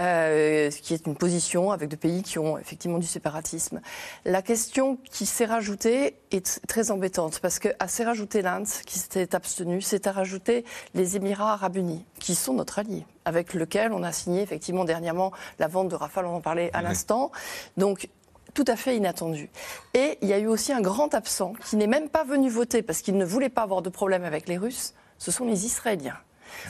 [0.00, 3.80] Euh, ce qui est une position avec des pays qui ont effectivement du séparatisme.
[4.24, 9.36] La question qui s'est rajoutée est très embêtante parce qu'à s'est rajouté l'Inde qui s'était
[9.36, 10.64] abstenue, c'est à rajouter
[10.94, 15.32] les Émirats arabes unis qui sont notre allié avec lequel on a signé effectivement dernièrement
[15.58, 17.30] la vente de Rafale, on en parlait à l'instant.
[17.76, 18.08] Donc
[18.54, 19.50] tout à fait inattendu.
[19.94, 22.82] Et il y a eu aussi un grand absent qui n'est même pas venu voter
[22.82, 26.16] parce qu'il ne voulait pas avoir de problème avec les Russes, ce sont les Israéliens.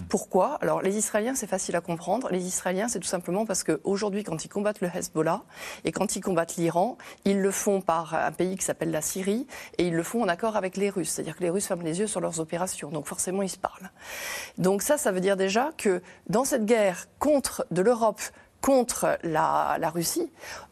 [0.09, 0.59] Pourquoi?
[0.61, 2.29] Alors, les Israéliens, c'est facile à comprendre.
[2.31, 5.43] Les Israéliens, c'est tout simplement parce qu'aujourd'hui, quand ils combattent le Hezbollah
[5.85, 9.47] et quand ils combattent l'Iran, ils le font par un pays qui s'appelle la Syrie
[9.79, 11.11] et ils le font en accord avec les Russes.
[11.11, 12.91] C'est-à-dire que les Russes ferment les yeux sur leurs opérations.
[12.91, 13.91] Donc, forcément, ils se parlent.
[14.57, 18.21] Donc, ça, ça veut dire déjà que dans cette guerre contre de l'Europe
[18.61, 20.31] contre la, la Russie,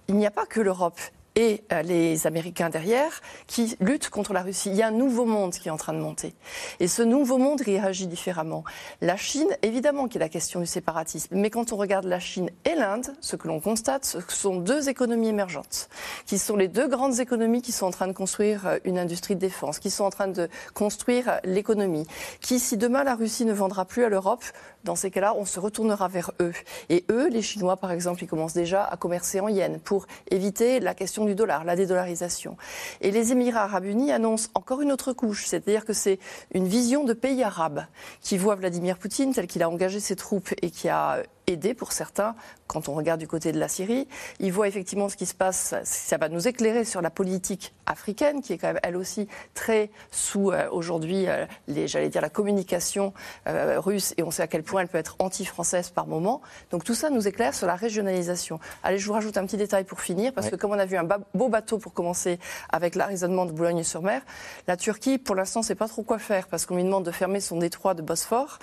[0.09, 0.99] il n'y a pas que l'Europe
[1.37, 4.71] et euh, les Américains derrière qui luttent contre la Russie.
[4.71, 6.35] Il y a un nouveau monde qui est en train de monter.
[6.81, 8.65] Et ce nouveau monde réagit différemment.
[9.03, 12.51] La Chine, évidemment qu'il a la question du séparatisme, mais quand on regarde la Chine
[12.65, 15.89] et l'Inde, ce que l'on constate, ce sont deux économies émergentes,
[16.25, 19.35] qui sont les deux grandes économies qui sont en train de construire euh, une industrie
[19.35, 22.07] de défense, qui sont en train de construire euh, l'économie,
[22.41, 24.45] qui, si demain la Russie ne vendra plus à l'Europe,
[24.87, 26.55] dans ces cas-là, on se retournera vers eux.
[26.89, 30.81] Et eux, les Chinois, par exemple, ils commencent déjà à commercer en yens pour éviter
[30.81, 32.57] la question du dollar, la dédollarisation.
[33.03, 36.19] Et les Émirats arabes unis annoncent encore une autre couche, c'est-à-dire que c'est
[36.55, 37.85] une vision de pays arabes
[38.23, 41.93] qui voit Vladimir Poutine tel qu'il a engagé ses troupes et qui a aidé pour
[41.93, 42.35] certains
[42.67, 44.09] quand on regarde du côté de la Syrie.
[44.41, 45.75] Il voit effectivement ce qui se passe.
[45.85, 49.91] Ça va nous éclairer sur la politique africaine, qui est quand même elle aussi très
[50.11, 53.13] sous euh, aujourd'hui, euh, j'allais dire, la communication
[53.47, 56.41] euh, russe, et on sait à quel point elle peut être anti-française par moment.
[56.71, 58.59] Donc tout ça nous éclaire sur la régionalisation.
[58.83, 60.97] Allez, je vous rajoute un petit détail pour finir, parce que comme on a vu
[60.97, 62.41] un beau bateau pour commencer
[62.71, 64.23] avec l'arraisonnement de Boulogne-sur-Mer,
[64.67, 67.41] la Turquie, pour l'instant, sait pas trop quoi faire, parce qu'on lui demande de fermer
[67.41, 68.59] son détroit de Bosphore.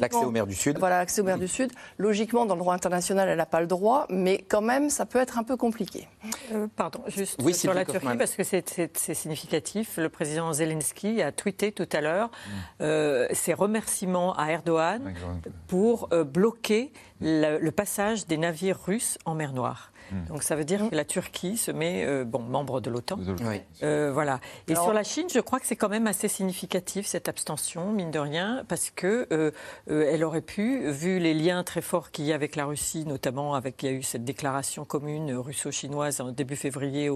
[0.00, 0.78] L'accès aux mers du Sud.
[0.78, 1.72] Voilà, l'accès aux mers du Sud.
[2.06, 5.18] Logiquement, dans le droit international, elle n'a pas le droit, mais quand même, ça peut
[5.18, 6.06] être un peu compliqué.
[6.52, 9.96] Euh, pardon, juste sur la Turquie, parce que c'est significatif.
[9.96, 12.50] Le président Zelensky a tweeté tout à l'heure mm.
[12.82, 15.14] euh, ses remerciements à Erdogan
[15.66, 19.90] pour euh, bloquer le, passage des navires russes en mer Noire.
[20.10, 20.24] Hmm.
[20.28, 23.18] Donc ça veut dire que la Turquie se met, euh, bon, membre de l'OTAN.
[23.82, 24.40] Euh, voilà.
[24.68, 28.10] Et sur la Chine, je crois que c'est quand même assez significatif cette abstention, mine
[28.10, 29.50] de rien, parce que euh,
[29.86, 33.54] elle aurait pu, vu les liens très forts qu'il y a avec la Russie, notamment
[33.54, 37.10] avec, il y a eu cette déclaration commune russo-chinoise en début février,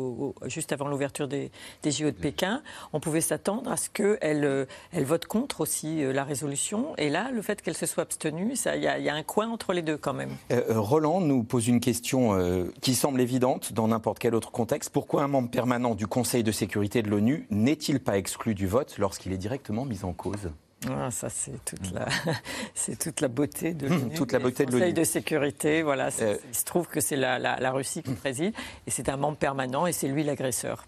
[0.47, 1.51] juste avant l'ouverture des,
[1.83, 2.63] des, JO de Pékin,
[2.93, 6.95] on pouvait s'attendre à ce qu'elle elle vote contre aussi la résolution.
[6.97, 9.73] Et là, le fait qu'elle se soit abstenue, il y, y, a un coin entre
[9.73, 10.31] les deux quand même.
[10.69, 12.37] Roland nous pose une question
[12.81, 14.91] qui semble évidente dans n'importe quel autre contexte.
[14.91, 18.97] Pourquoi un membre permanent du Conseil de sécurité de l'ONU n'est-il pas exclu du vote
[18.99, 20.51] lorsqu'il est directement mis en cause?
[20.89, 22.09] Ah, ça, c'est toute, la,
[22.75, 24.15] c'est toute la beauté de l'ONU.
[24.15, 26.09] toute la beauté de Conseil de sécurité, voilà.
[26.23, 28.55] Euh, il se trouve que c'est la, la, Russie qui préside,
[28.87, 30.87] et c'est un membre permanent, et c'est lui l'agresseur.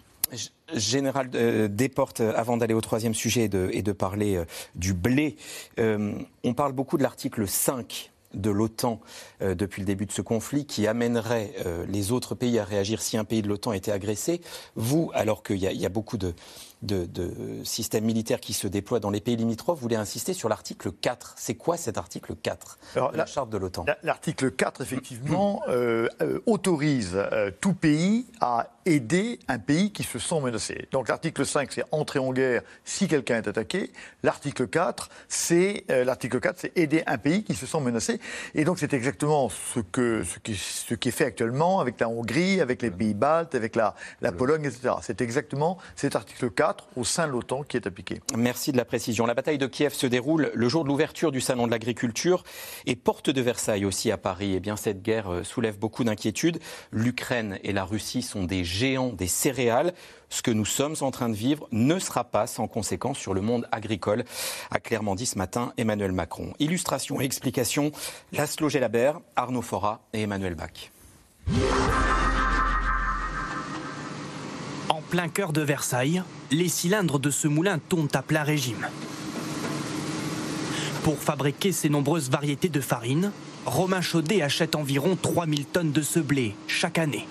[0.73, 4.95] Général euh, Desportes, avant d'aller au troisième sujet et de, et de parler euh, du
[4.95, 5.37] blé,
[5.77, 9.01] on parle beaucoup de l'article 5 de l'OTAN
[9.41, 13.03] euh, depuis le début de ce conflit qui amènerait euh, les autres pays à réagir
[13.03, 14.41] si un pays de l'OTAN était agressé.
[14.77, 16.35] Vous, alors qu'il y, a beaucoup de,
[16.83, 17.09] de,
[17.65, 21.35] systèmes militaires qui se déploient dans les pays limitrophes, vous voulez insister sur l'article 4.
[21.37, 22.79] C'est quoi cet article 4
[23.13, 23.87] de la, charte de l'OTAN?
[24.03, 26.09] L'article 4, effectivement, euh,
[26.47, 27.17] autorise
[27.61, 30.89] tout pays à aider un pays qui se sent menacé.
[30.91, 33.93] Donc l'article 5, c'est entrer en guerre si quelqu'un est attaqué.
[34.23, 38.21] L'article 4, c'est l'article 4, c'est aider un pays qui se sent menacé.
[38.55, 42.09] Et donc c'est exactement ce, que, ce, qui, ce qui est fait actuellement avec la
[42.09, 44.95] Hongrie, avec les pays baltes, avec la, la Pologne, etc.
[45.03, 48.21] C'est exactement cet article 4 au sein de l'OTAN qui est appliqué.
[48.37, 49.27] Merci de la précision.
[49.27, 52.45] La bataille de Kiev se déroule le jour de l'ouverture du Salon de l'agriculture
[52.87, 54.53] et porte de Versailles aussi à Paris.
[54.53, 56.59] Et eh bien cette guerre euh, soulève beaucoup d'inquiétudes.
[56.91, 59.93] L'Ukraine et la Russie sont des géants des céréales
[60.33, 63.43] ce que nous sommes en train de vivre ne sera pas sans conséquence sur le
[63.43, 64.25] monde agricole,
[64.71, 66.55] a clairement dit ce matin Emmanuel Macron.
[66.59, 67.93] Illustration et explication,
[68.33, 70.91] Laszlo Gelabert, Arnaud Fora et Emmanuel Bach.
[75.13, 78.89] En plein cœur de Versailles, les cylindres de ce moulin tournent à plein régime.
[81.05, 83.31] Pour fabriquer ces nombreuses variétés de farine,
[83.67, 87.29] Romain Chaudet achète environ 3000 tonnes de ce blé chaque année.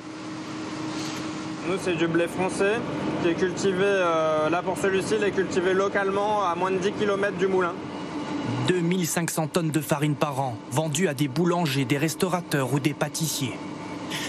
[1.68, 2.76] Nous, c'est du blé français
[3.24, 6.92] qui est cultivé, euh, là pour celui-ci, il est cultivé localement à moins de 10
[6.92, 7.74] km du moulin.
[8.68, 13.56] 2500 tonnes de farine par an, vendues à des boulangers, des restaurateurs ou des pâtissiers.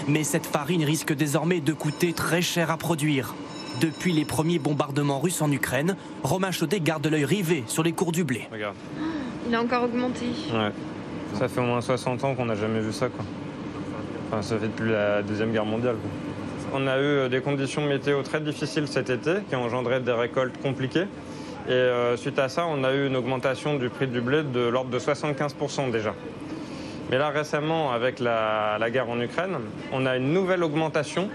[0.07, 3.35] Mais cette farine risque désormais de coûter très cher à produire.
[3.81, 8.11] Depuis les premiers bombardements russes en Ukraine, Romain Chaudet garde l'œil rivé sur les cours
[8.11, 8.47] du blé.
[8.51, 8.75] Regarde.
[9.47, 10.25] Il a encore augmenté.
[10.53, 10.71] Ouais.
[11.33, 13.09] Ça fait au moins 60 ans qu'on n'a jamais vu ça.
[13.09, 13.25] Quoi.
[14.27, 15.95] Enfin, ça fait depuis la Deuxième Guerre mondiale.
[16.73, 20.11] On a eu euh, des conditions météo très difficiles cet été qui ont engendré des
[20.11, 21.05] récoltes compliquées.
[21.67, 24.59] Et euh, suite à ça, on a eu une augmentation du prix du blé de
[24.59, 26.13] l'ordre de 75% déjà.
[27.09, 29.57] Mais là, récemment, avec la, guerre en Ukraine,
[29.91, 31.29] on a une nouvelle augmentation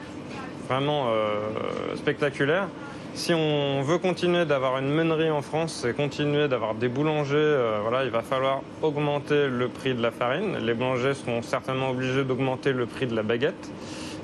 [0.69, 2.69] vraiment euh, spectaculaire.
[3.15, 7.79] Si on veut continuer d'avoir une meunerie en France et continuer d'avoir des boulangers, euh,
[7.83, 10.59] voilà, il va falloir augmenter le prix de la farine.
[10.59, 13.71] Les boulangers seront certainement obligés d'augmenter le prix de la baguette.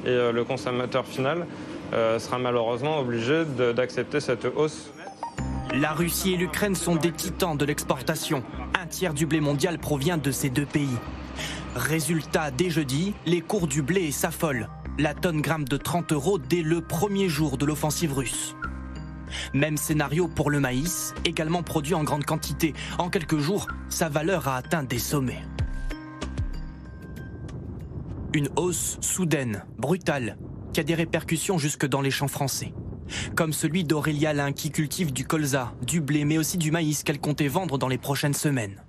[0.07, 1.47] Et le consommateur final
[2.19, 4.91] sera malheureusement obligé d'accepter cette hausse.
[5.73, 8.45] La Russie et l'Ukraine sont des titans de l'exportation.
[8.81, 10.99] Un tiers du blé mondial provient de ces deux pays.
[11.75, 14.69] Résultat, dès jeudi, les cours du blé s'affolent.
[14.99, 18.55] La tonne gramme de 30 euros dès le premier jour de l'offensive russe.
[19.53, 22.75] Même scénario pour le maïs, également produit en grande quantité.
[22.99, 25.43] En quelques jours, sa valeur a atteint des sommets.
[28.33, 30.39] Une hausse soudaine, brutale,
[30.73, 32.73] qui a des répercussions jusque dans les champs français
[33.37, 37.21] comme celui d'Aurélia Lin qui cultive du colza, du blé mais aussi du maïs qu'elle
[37.21, 38.83] comptait vendre dans les prochaines semaines.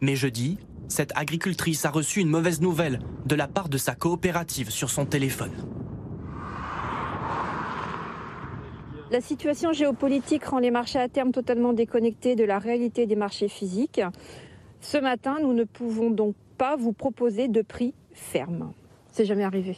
[0.00, 0.58] Mais jeudi,
[0.88, 5.06] cette agricultrice a reçu une mauvaise nouvelle de la part de sa coopérative sur son
[5.06, 5.52] téléphone.
[9.10, 13.48] La situation géopolitique rend les marchés à terme totalement déconnectés de la réalité des marchés
[13.48, 14.02] physiques.
[14.80, 18.72] Ce matin, nous ne pouvons donc pas vous proposer de prix ferme.
[19.10, 19.76] C'est jamais arrivé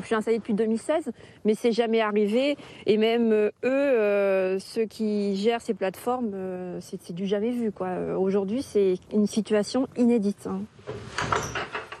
[0.00, 1.10] je suis installée depuis 2016,
[1.44, 2.56] mais c'est jamais arrivé.
[2.86, 7.72] Et même euh, eux, euh, ceux qui gèrent ces plateformes, euh, c'est du jamais vu.
[8.18, 10.46] Aujourd'hui, c'est une situation inédite.
[10.46, 10.60] Hein.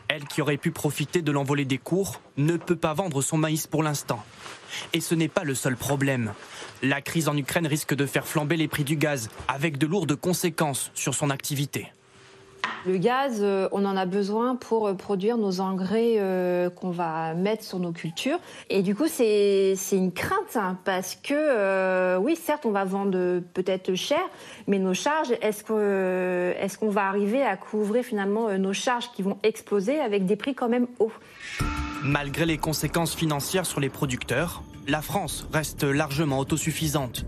[0.08, 3.66] Elle qui aurait pu profiter de l'envolée des cours ne peut pas vendre son maïs
[3.66, 4.22] pour l'instant.
[4.92, 6.32] Et ce n'est pas le seul problème.
[6.82, 10.14] La crise en Ukraine risque de faire flamber les prix du gaz, avec de lourdes
[10.14, 11.92] conséquences sur son activité.
[12.86, 17.34] Le gaz, euh, on en a besoin pour euh, produire nos engrais euh, qu'on va
[17.34, 18.38] mettre sur nos cultures.
[18.70, 23.94] Et du coup, c'est une crainte hein, parce que, oui, certes, on va vendre peut-être
[23.94, 24.20] cher,
[24.66, 29.98] mais nos charges, est-ce qu'on va arriver à couvrir finalement nos charges qui vont exploser
[29.98, 31.12] avec des prix quand même hauts?
[32.02, 37.24] Malgré les conséquences financières sur les producteurs, la France reste largement autosuffisante.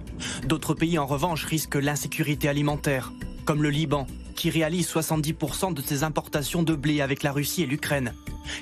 [0.47, 3.13] D'autres pays, en revanche, risquent l'insécurité alimentaire,
[3.45, 4.07] comme le Liban,
[4.39, 8.15] qui réalise 70% de ses importations de blé avec la Russie et l'Ukraine,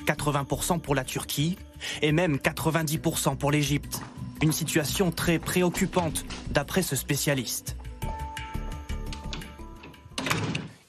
[0.06, 1.58] 80% pour la Turquie
[2.00, 4.00] et même 90% pour l'Égypte.
[4.42, 7.76] Une situation très préoccupante d'après ce spécialiste.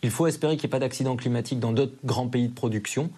[0.04, 3.10] Il faut espérer qu'il n'y ait pas d'accident climatique dans d'autres grands pays de production.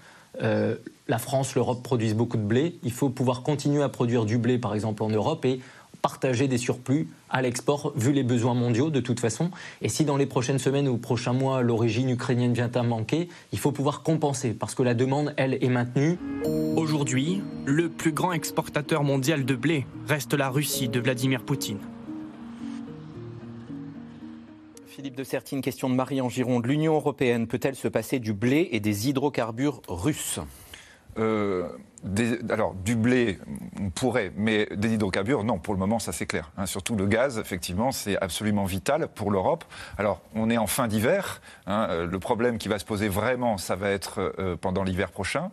[0.41, 0.75] Euh,
[1.07, 2.79] la France, l'Europe produisent beaucoup de blé.
[2.81, 5.59] Il faut pouvoir continuer à produire du blé, par exemple, en Europe et
[6.01, 9.51] partager des surplus à l'export, vu les besoins mondiaux de toute façon.
[9.81, 13.59] Et si dans les prochaines semaines ou prochains mois, l'origine ukrainienne vient à manquer, il
[13.59, 16.17] faut pouvoir compenser, parce que la demande, elle, est maintenue.
[16.75, 21.79] Aujourd'hui, le plus grand exportateur mondial de blé reste la Russie de Vladimir Poutine.
[24.87, 26.65] Philippe de Sertine, question de Marie en Gironde.
[26.65, 30.39] L'Union européenne peut-elle se passer du blé et des hydrocarbures russes?
[31.17, 31.69] Euh,
[32.49, 33.39] alors, du blé,
[33.79, 36.51] on pourrait, mais des hydrocarbures, non, pour le moment, ça c'est clair.
[36.57, 36.65] Hein.
[36.65, 39.63] surtout le gaz, effectivement, c'est absolument vital pour l'Europe.
[39.97, 41.41] Alors, on est en fin d'hiver.
[41.67, 45.11] Hein, euh, le problème qui va se poser vraiment, ça va être euh, pendant l'hiver
[45.11, 45.51] prochain.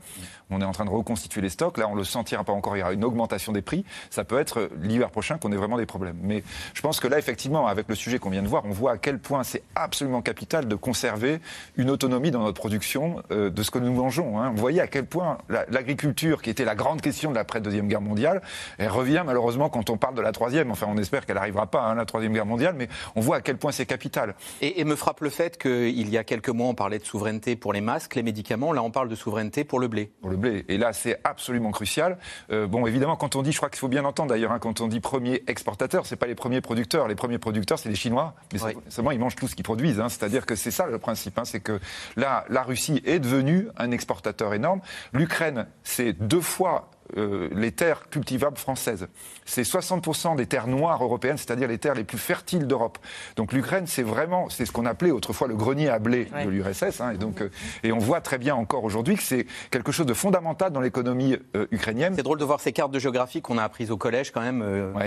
[0.50, 1.78] On est en train de reconstituer les stocks.
[1.78, 2.76] Là, on le sentira pas encore.
[2.76, 3.84] Il y aura une augmentation des prix.
[4.10, 6.18] Ça peut être euh, l'hiver prochain qu'on ait vraiment des problèmes.
[6.22, 6.42] Mais
[6.74, 8.98] je pense que là, effectivement, avec le sujet qu'on vient de voir, on voit à
[8.98, 11.40] quel point c'est absolument capital de conserver
[11.76, 14.40] une autonomie dans notre production de ce que nous mangeons.
[14.40, 14.50] Hein.
[14.50, 18.42] Vous voyez à quel point l'agriculture, qui était la grande question de l'après-deuxième guerre mondiale,
[18.78, 20.70] elle revient malheureusement quand on parle de la troisième.
[20.70, 23.36] Enfin, on espère qu'elle n'arrivera pas, à hein, la troisième guerre mondiale, mais on voit
[23.36, 24.34] à quel point c'est capital.
[24.60, 27.72] Et, me frappe le fait qu'il y a quelques mois, on parlait de souveraineté pour
[27.72, 28.72] les masques, les médicaments.
[28.72, 30.12] Là, on parle de souveraineté pour le blé.
[30.20, 30.64] Pour le blé.
[30.68, 32.18] Et là, c'est absolument crucial.
[32.52, 34.80] Euh, bon, évidemment, quand on dit, je crois qu'il faut bien entendre d'ailleurs, hein, quand
[34.80, 37.08] on dit premier exportateur, c'est pas les premiers producteurs.
[37.08, 38.34] Les premiers producteurs, c'est les Chinois.
[38.52, 39.98] Mais seulement, ils mangent tout ce qu'ils produisent.
[39.98, 40.08] Hein.
[40.08, 41.40] C'est-à-dire que c'est ça le principe.
[41.44, 41.80] C'est que
[42.16, 44.80] là, la Russie est devenue un exportateur énorme.
[45.12, 49.06] L'Ukraine, c'est deux fois euh, les terres cultivables françaises.
[49.44, 52.98] C'est 60% des terres noires européennes, c'est-à-dire les terres les plus fertiles d'Europe.
[53.36, 57.00] Donc l'Ukraine, c'est vraiment, c'est ce qu'on appelait autrefois le grenier à blé de l'URSS.
[57.00, 57.50] Hein, et, donc, euh,
[57.84, 61.36] et on voit très bien encore aujourd'hui que c'est quelque chose de fondamental dans l'économie
[61.54, 62.14] euh, ukrainienne.
[62.16, 64.64] C'est drôle de voir ces cartes de géographie qu'on a apprises au collège quand même.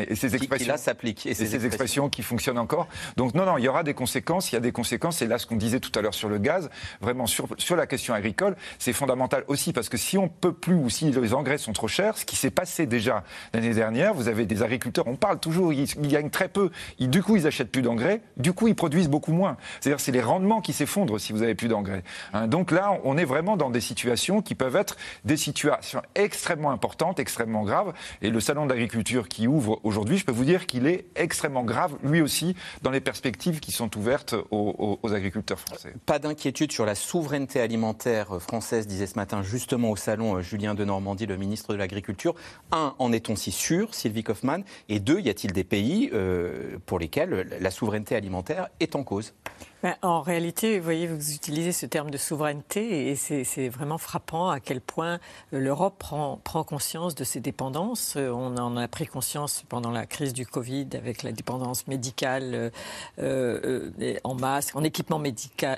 [0.08, 1.26] et ces expressions, qui, là s'appliquent.
[1.26, 2.10] Et, ces, expressions.
[2.10, 2.88] qui fonctionnent encore.
[3.18, 4.52] Donc non, non, il y aura des conséquences.
[4.52, 5.22] Il y a des conséquences.
[5.22, 6.70] Et là, ce qu'on disait tout à l'heure sur le gaz,
[7.02, 10.76] vraiment sur, sur la question agricole, c'est fondamental aussi parce que si on peut plus
[10.76, 13.24] ou si les engrais sont trop ce qui s'est passé déjà
[13.54, 17.36] l'année dernière, vous avez des agriculteurs, on parle toujours, ils, gagnent très peu, du coup
[17.36, 19.58] ils achètent plus d'engrais, du coup ils produisent beaucoup moins.
[19.80, 22.04] C'est-à-dire c'est les rendements qui s'effondrent si vous avez plus d'engrais.
[22.34, 22.48] Hein.
[22.48, 27.20] donc là, on est vraiment dans des situations qui peuvent être des situations extrêmement importantes,
[27.20, 27.94] extrêmement graves.
[28.22, 31.96] Et le salon d'agriculture qui ouvre aujourd'hui, je peux vous dire qu'il est extrêmement grave,
[32.04, 35.94] lui aussi, dans les perspectives qui sont ouvertes aux, agriculteurs français.
[36.06, 40.76] Pas d'inquiétude sur la souveraineté alimentaire française, disait ce matin justement au salon euh, Julien
[40.76, 42.36] de Normandie, le ministre de l'Agriculture.
[42.72, 44.64] Un, en est-on si sûr, Sylvie Kaufmann?
[44.88, 49.34] Et deux, y a-t-il des pays euh, pour lesquels la souveraineté alimentaire est en cause?
[49.82, 54.50] Ben, en réalité, vous voyez, vous utilisez ce terme de souveraineté et c'est vraiment frappant
[54.50, 55.20] à quel point
[55.54, 58.16] euh, l'Europe prend, conscience de ses dépendances.
[58.18, 62.72] Euh, on en a pris conscience pendant la crise du Covid avec la dépendance médicale
[63.20, 65.20] euh, en masques, en équipements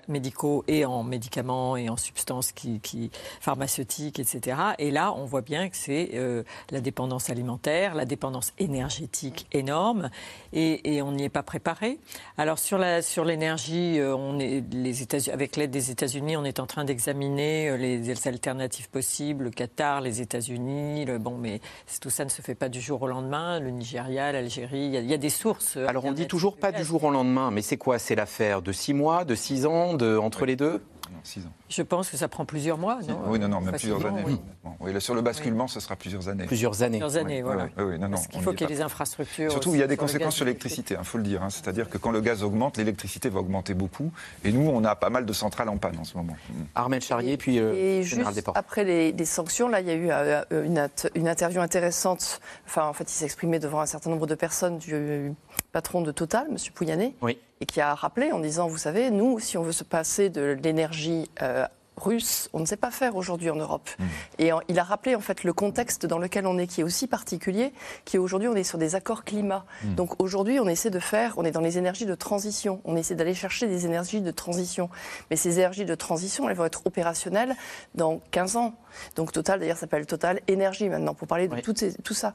[0.07, 2.53] médicaux et en médicaments et en substances
[3.39, 4.57] pharmaceutiques, etc.
[4.79, 6.11] Et là, on voit bien que c'est
[6.71, 10.09] la dépendance alimentaire, la dépendance énergétique énorme
[10.53, 11.99] et, on n'y est pas préparé.
[12.37, 12.79] Alors sur
[13.25, 17.69] l'énergie, euh, on est, les États, avec l'aide des États-Unis, on est en train d'examiner
[17.69, 21.05] euh, les, alternatives possibles, le Qatar, les États-Unis.
[21.19, 21.61] Bon, mais
[22.01, 23.59] tout ça ne se fait pas du jour au lendemain.
[23.59, 25.77] Le Nigeria, l'Algérie, il, y, a des sources.
[25.77, 27.99] Alors on dit toujours pas du jour au lendemain, mais c'est quoi?
[27.99, 30.81] C'est l'affaire de six mois, de six ans, de, entre les deux?
[31.69, 33.19] Je pense que ça prend plusieurs mois, non?
[33.27, 34.23] Oui, non, non, même plusieurs années.
[34.25, 35.01] Oui.
[35.01, 36.45] sur le basculement, ce sera plusieurs années.
[36.45, 36.99] Plusieurs années.
[36.99, 37.69] Plusieurs années, voilà.
[37.77, 39.51] Oui, non, Parce qu'il faut qu'il y ait des infrastructures.
[39.51, 41.43] Surtout, il y a des conséquences sur l'électricité, il hein, faut le dire.
[41.43, 41.49] Hein.
[41.49, 44.11] C'est-à-dire que quand le gaz augmente, l'électricité va augmenter beaucoup.
[44.43, 46.35] Et nous, on a pas mal de centrales en panne en ce moment.
[46.49, 46.63] Mm.
[46.75, 48.21] Armel Charrier, puis euh, et juste
[48.55, 52.41] après les, sanctions, là, il y a eu euh, une, une, interview intéressante.
[52.65, 55.33] Enfin, en fait, il s'est exprimé devant un certain nombre de personnes du
[55.71, 56.57] patron de Total, M.
[56.73, 57.15] Pouyanné.
[57.61, 60.57] Et qui a rappelé en disant, vous savez, nous, si on veut se passer de
[60.63, 61.65] l'énergie euh,
[61.97, 63.89] russe, on ne sait pas faire aujourd'hui en Europe.
[63.97, 64.03] Mmh.
[64.39, 67.07] Et il a rappelé en fait le contexte dans lequel on est, qui est aussi
[67.07, 67.73] particulier,
[68.05, 69.65] qui est aujourd'hui on est sur des accords climat.
[69.83, 69.95] Mmh.
[69.95, 73.15] Donc aujourd'hui on essaie de faire, on est dans les énergies de transition, on essaie
[73.15, 74.89] d'aller chercher des énergies de transition.
[75.29, 77.55] Mais ces énergies de transition, elles vont être opérationnelles
[77.95, 78.73] dans 15 ans.
[79.15, 81.73] Donc Total d'ailleurs s'appelle Total Énergie maintenant pour parler de tout,
[82.03, 82.33] tout, ça.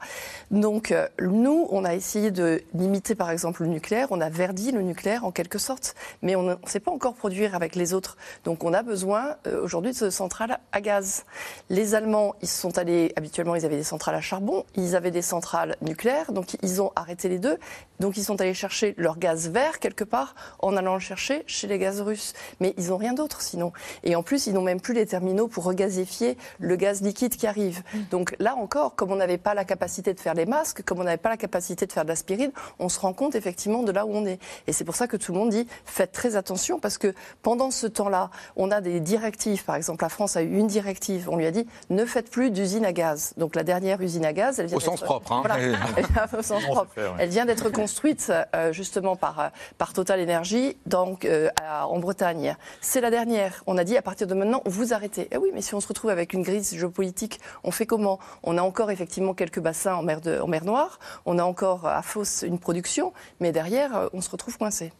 [0.51, 4.71] Donc euh, nous, on a essayé de limiter par exemple le nucléaire, on a verdi
[4.71, 8.17] le nucléaire en quelque sorte, mais on ne sait pas encore produire avec les autres.
[8.43, 11.25] Donc on a besoin aujourd'hui de centrales à gaz.
[11.69, 15.21] Les Allemands, ils sont allés, habituellement, ils avaient des centrales à charbon, ils avaient des
[15.21, 17.57] centrales nucléaires, donc ils ont arrêté les deux.
[17.99, 21.67] Donc ils sont allés chercher leur gaz vert quelque part en allant le chercher chez
[21.67, 22.33] les gaz russes.
[22.59, 23.71] Mais ils n'ont rien d'autre sinon.
[24.03, 27.47] Et en plus, ils n'ont même plus les terminaux pour regasifier le gaz liquide qui
[27.47, 27.81] arrive.
[28.11, 31.03] Donc là encore, comme on n'avait pas la capacité de faire les masques, comme on
[31.03, 34.05] n'avait pas la capacité de faire de l'aspirine, on se rend compte effectivement de là
[34.05, 34.39] où on est.
[34.67, 37.71] Et c'est pour ça que tout le monde dit faites très attention parce que pendant
[37.71, 38.99] ce temps-là, on a des
[39.37, 41.29] directives par exemple, la France a eu une directive.
[41.29, 43.33] On lui a dit ne faites plus d'usine à gaz.
[43.37, 45.31] Donc la dernière usine à gaz, elle vient au sens propre.
[45.31, 45.43] Hein.
[46.37, 46.91] au sens propre.
[47.19, 52.55] Elle vient d'être construite euh, justement par euh, par Total Energy, donc euh, en Bretagne.
[52.81, 53.63] C'est la dernière.
[53.67, 55.27] On a dit à partir de maintenant, vous arrêtez.
[55.31, 58.19] Eh oui, mais si on se retrouve avec une crise géopolitique, on fait comment?
[58.43, 60.99] On a encore effectivement quelques bassins en mer, de, en mer Noire.
[61.25, 64.91] On a encore à Fos une production, mais derrière, on se retrouve coincé.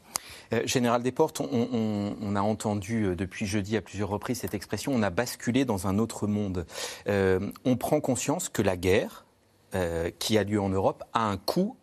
[0.54, 5.04] Euh, Général Desportes, on, a entendu euh, depuis jeudi à plusieurs reprises cette expression, on
[5.04, 6.66] a basculé dans un autre monde.
[7.08, 9.24] Euh, on prend conscience que la guerre
[10.18, 11.76] qui a lieu en Europe a un coût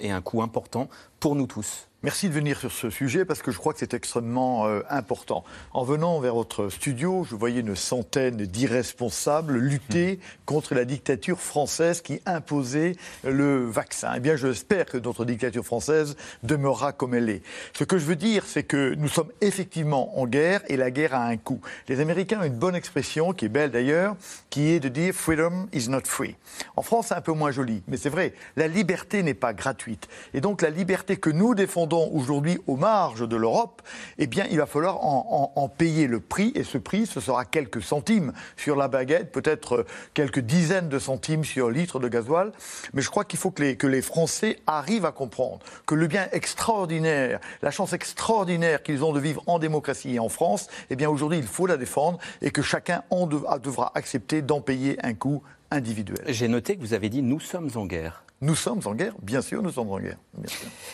[0.00, 0.88] et un coût important
[1.20, 1.88] pour nous tous.
[2.02, 5.44] Merci de venir sur ce sujet parce que je crois que c'est extrêmement euh, important.
[5.74, 12.00] En venant vers votre studio, je voyais une centaine d'irresponsables lutter contre la dictature française
[12.00, 14.14] qui imposait le vaccin.
[14.16, 17.42] Eh bien, j'espère que notre dictature française demeurera comme elle est.
[17.74, 21.14] Ce que je veux dire, c'est que nous sommes effectivement en guerre et la guerre
[21.14, 21.60] a un coût.
[21.86, 24.16] Les Américains ont une bonne expression, qui est belle d'ailleurs,
[24.48, 26.34] qui est de dire freedom is not free.
[26.76, 30.08] En France, c'est un peu moins joli, mais c'est vrai, la liberté n'est pas gratuite.
[30.32, 33.82] Et donc la liberté que nous défendons aujourd'hui aux marges de l'Europe,
[34.18, 36.52] eh bien, il va falloir en, payer le prix.
[36.54, 41.44] Et ce prix, ce sera quelques centimes sur la baguette, peut-être quelques dizaines de centimes
[41.44, 42.52] sur un litre de gasoil.
[42.92, 46.06] Mais je crois qu'il faut que les, que les Français arrivent à comprendre que le
[46.06, 50.96] bien extraordinaire, la chance extraordinaire qu'ils ont de vivre en démocratie et en France, eh
[50.96, 55.14] bien, aujourd'hui, il faut la défendre et que chacun en devra accepter d'en payer un
[55.14, 56.24] coût individuelle.
[56.28, 58.24] J'ai noté que vous avez dit nous sommes en guerre.
[58.42, 60.16] Nous sommes en guerre, bien sûr, nous sommes en guerre.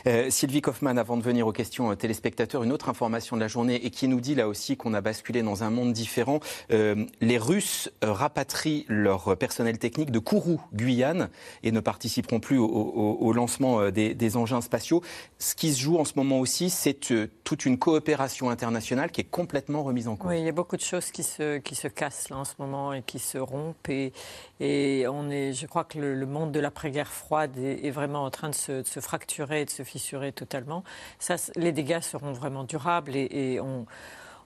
[0.09, 3.47] Euh, Sylvie Kaufmann, avant de venir aux questions euh, téléspectateurs, une autre information de la
[3.47, 6.41] journée et qui nous dit là aussi qu'on a basculé dans un monde différent.
[6.73, 11.29] Euh, les Russes rapatrient leur personnel technique de Kourou, Guyane,
[11.63, 15.03] et ne participeront plus au, lancement des, engins spatiaux.
[15.39, 16.99] Ce qui se joue en ce moment aussi, c'est
[17.45, 20.31] toute une coopération internationale qui est complètement remise en cause.
[20.31, 22.55] Oui, il y a beaucoup de choses qui se, qui se cassent là en ce
[22.59, 23.89] moment et qui se rompent.
[23.89, 24.13] Et,
[24.59, 28.31] et on est, je crois que le, le monde de l'après-guerre froide est, vraiment en
[28.31, 30.85] train de se, fracturer et de se fissurer totalement,
[31.19, 33.87] ça, les dégâts seront vraiment durables et, on,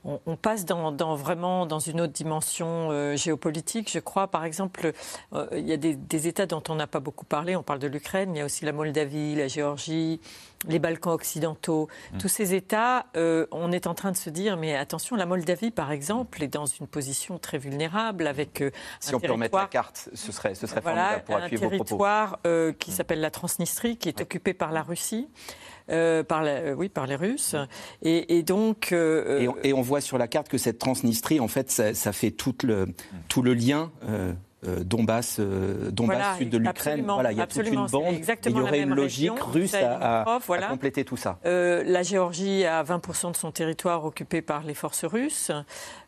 [0.05, 3.91] on, passe dans, vraiment dans une autre dimension euh, géopolitique.
[3.93, 4.93] Je crois, par exemple,
[5.35, 7.55] euh, il y a des, des États dont on n'a pas beaucoup parlé.
[7.55, 10.21] On parle de l'Ukraine, il y a aussi la Moldavie, la Géorgie,
[10.69, 12.19] les Balkans occidentaux, mm.
[12.19, 15.71] tous ces États, euh, on est en train de se dire, mais attention, la Moldavie,
[15.71, 18.65] par exemple, est dans une position très vulnérable avec
[19.01, 22.39] si on peut remettre la carte, ce serait, ce serait voilà, pour appuyer un territoire
[22.79, 25.29] qui s'appelle la Transnistrie, qui est occupé par la Russie.
[26.29, 26.45] Par
[26.77, 27.57] oui, par les Russes.
[28.03, 28.93] Et, donc.
[28.93, 32.87] Et on, voit sur la carte que cette Transnistrie, en fait, ça, fait tout le,
[33.29, 33.91] tout le lien
[34.67, 37.05] euh, Donbass, euh, Donbass sud de l'Ukraine.
[37.07, 38.15] Voilà, il y a toute une bande.
[38.45, 40.39] il y aurait une logique russe à,
[40.69, 41.39] compléter tout ça.
[41.47, 45.51] Euh, la Géorgie a 20% de son territoire occupé par les forces russes,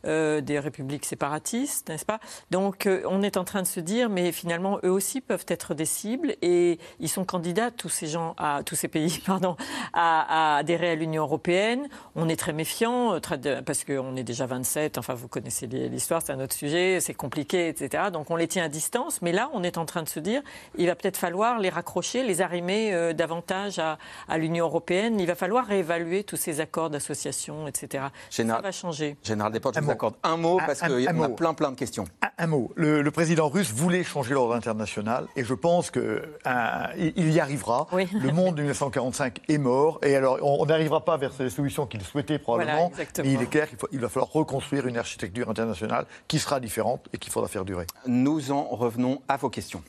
[0.05, 2.21] des républiques séparatistes, n'est-ce pas?
[2.51, 5.85] Donc on est en train de se dire, mais finalement, eux aussi peuvent être des
[5.85, 9.57] cibles et ils sont candidats, tous ces gens, à tous ces pays, pardon,
[9.93, 11.89] à, adhérer à l'Union européenne.
[12.15, 13.19] On est très méfiant
[13.65, 14.99] parce qu'on est déjà 27.
[14.99, 18.05] Enfin, vous connaissez l'histoire, c'est un autre sujet, c'est compliqué, etc.
[18.13, 20.43] Donc on les tient à distance, mais là, on est en train de se dire,
[20.77, 23.99] il va peut-être falloir les raccrocher, les arrimer euh, davantage à,
[24.39, 25.21] l'Union européenne.
[25.21, 28.05] Il va falloir réévaluer tous ces accords d'association, etc.
[28.31, 29.17] Ça va changer.
[29.23, 32.05] Général Desportes, vous accorde un mot parce qu'il y a plein, plein de questions.
[32.39, 32.73] Un, mot.
[32.77, 37.87] Le, président russe voulait changer l'ordre international et je pense qu'il euh, y arrivera.
[37.93, 42.03] Le monde de 1945 est mort et alors on n'arrivera pas vers les solutions qu'il
[42.03, 42.91] souhaitait probablement.
[43.19, 47.09] mais il est clair qu'il il va falloir reconstruire une architecture internationale qui sera différente
[47.13, 47.87] et qu'il faudra faire durer.
[48.07, 49.83] Nous en revenons à vos questions.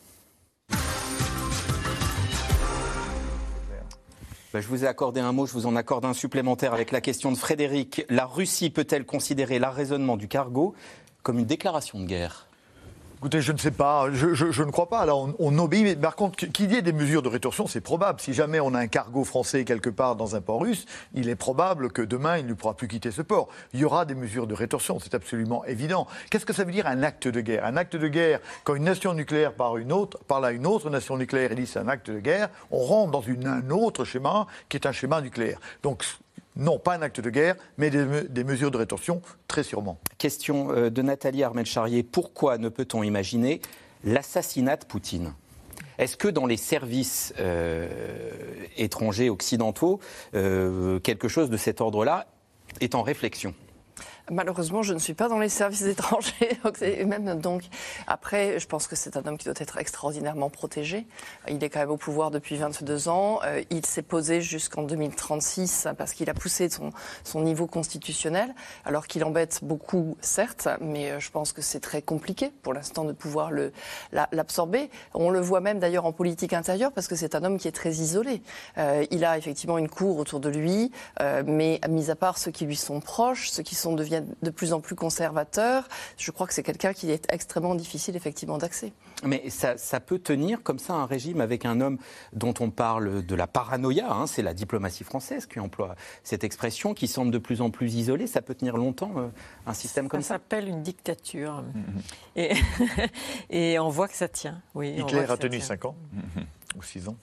[4.53, 7.01] Bah, je vous ai accordé un mot, je vous en accorde un supplémentaire avec la
[7.01, 8.05] question de Frédéric.
[8.07, 10.75] La Russie peut-elle considérer l'arraisonnement du cargo
[11.23, 12.47] comme une déclaration de guerre?
[13.23, 15.05] Écoutez, je ne sais pas, je, ne crois pas.
[15.05, 18.19] Là, on, obéit, mais par contre, qu'il y ait des mesures de rétorsion, c'est probable.
[18.19, 21.37] Si jamais on a un cargo français quelque part dans un port russe, il est
[21.37, 23.47] probable que demain, il ne pourra plus quitter ce port.
[23.73, 26.05] Il y aura des mesures de rétorsion, c'est absolument évident.
[26.29, 27.63] Qu'est-ce que ça veut dire un acte de guerre?
[27.63, 30.89] Un acte de guerre, quand une nation nucléaire parle, une autre, parle à une autre
[30.89, 34.47] nation nucléaire et dit c'est un acte de guerre, on rentre dans un autre schéma
[34.67, 35.59] qui est un schéma nucléaire.
[35.81, 36.03] Donc
[36.55, 39.99] non, pas un acte de guerre, mais des, mesures de rétorsion, très sûrement.
[40.17, 42.03] Question euh, de Nathalie Armel-Charrier.
[42.03, 43.61] Pourquoi ne peut-on imaginer
[44.03, 45.33] l'assassinat de Poutine?
[45.97, 47.87] Est-ce que dans les services euh,
[48.77, 49.99] étrangers occidentaux,
[50.35, 52.27] euh, quelque chose de cet ordre-là
[52.81, 53.53] est en réflexion?
[54.31, 56.57] Malheureusement, je ne suis pas dans les services étrangers.
[57.05, 57.63] même donc,
[58.07, 61.05] après, je pense que c'est un homme qui doit être extraordinairement protégé.
[61.49, 63.41] Il est quand même au pouvoir depuis 22 ans.
[63.43, 68.55] Euh, il s'est posé jusqu'en 2036 parce qu'il a poussé son, niveau constitutionnel,
[68.85, 73.03] alors qu'il embête beaucoup, certes, mais euh, je pense que c'est très compliqué pour l'instant
[73.03, 73.51] de pouvoir
[74.31, 74.89] l'absorber.
[75.13, 77.73] On le voit même d'ailleurs en politique intérieure parce que c'est un homme qui est
[77.73, 78.41] très isolé.
[78.77, 80.91] Euh, il a effectivement une cour autour de lui,
[81.45, 84.73] mais mis à part ceux qui lui sont proches, ceux qui sont devenus de plus
[84.73, 85.87] en plus conservateur.
[86.17, 88.93] Je crois que c'est quelqu'un qui est extrêmement difficile effectivement d'accès.
[89.23, 91.97] Mais ça, peut tenir comme ça un régime avec un homme
[92.33, 96.93] dont on parle de la paranoïa, hein, c'est la diplomatie française qui emploie cette expression,
[96.93, 98.27] qui semble de plus en plus isolée.
[98.27, 99.27] Ça peut tenir longtemps euh,
[99.65, 101.63] un système comme ça Ça s'appelle une dictature.
[102.35, 102.53] et,
[103.49, 104.61] et, on voit que ça tient.
[104.75, 105.95] Oui, Hitler a tenu 5 ans
[106.75, 107.17] ou 6 ans.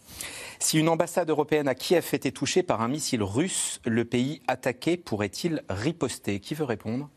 [0.58, 4.96] Si une ambassade européenne à Kiev était touchée par un missile russe, le pays attaqué
[4.96, 6.40] pourrait-il riposter?
[6.40, 7.08] Qui veut répondre?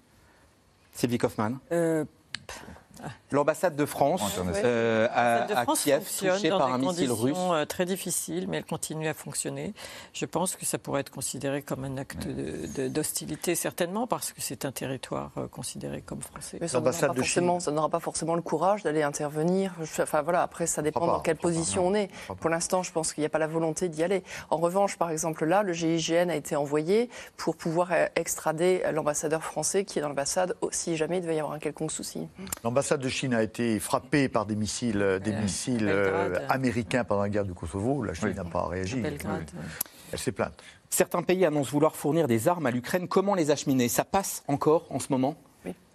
[0.94, 1.60] Sylvie Kaufmann.
[1.72, 2.06] Euh,
[3.32, 4.22] L'ambassade de France,
[4.64, 7.38] euh, à, Kiev, touchée par un missile russe.
[7.38, 9.74] Euh, très difficile, mais elle continue à fonctionner.
[10.14, 14.66] Je pense que ça pourrait être considéré comme un acte d'hostilité, certainement, parce que c'est
[14.66, 16.58] un territoire euh, considéré comme français.
[16.62, 19.74] Mais ça n'aura pas, forcément le courage d'aller intervenir.
[20.00, 22.10] Enfin voilà, après, ça dépend dans quelle position on est.
[22.40, 24.24] Pour l'instant, je pense qu'il n'y a pas la volonté d'y aller.
[24.50, 29.86] En revanche, par exemple, là, le GIGN a été envoyé pour pouvoir extrader l'ambassadeur français
[29.86, 32.28] qui est dans l'ambassade si jamais il devait y avoir un quelconque souci.
[32.64, 37.24] L'ambassade de Chine a été frappée par des missiles, euh, des missiles euh, américains pendant
[37.24, 38.04] la guerre du Kosovo.
[38.04, 39.02] La Chine n'a pas réagi.
[40.12, 40.62] Elle s'est plainte.
[40.90, 43.08] Certains pays annoncent vouloir fournir des armes à l'Ukraine.
[43.08, 43.90] Comment les acheminer?
[43.90, 45.36] Ça passe encore en ce moment?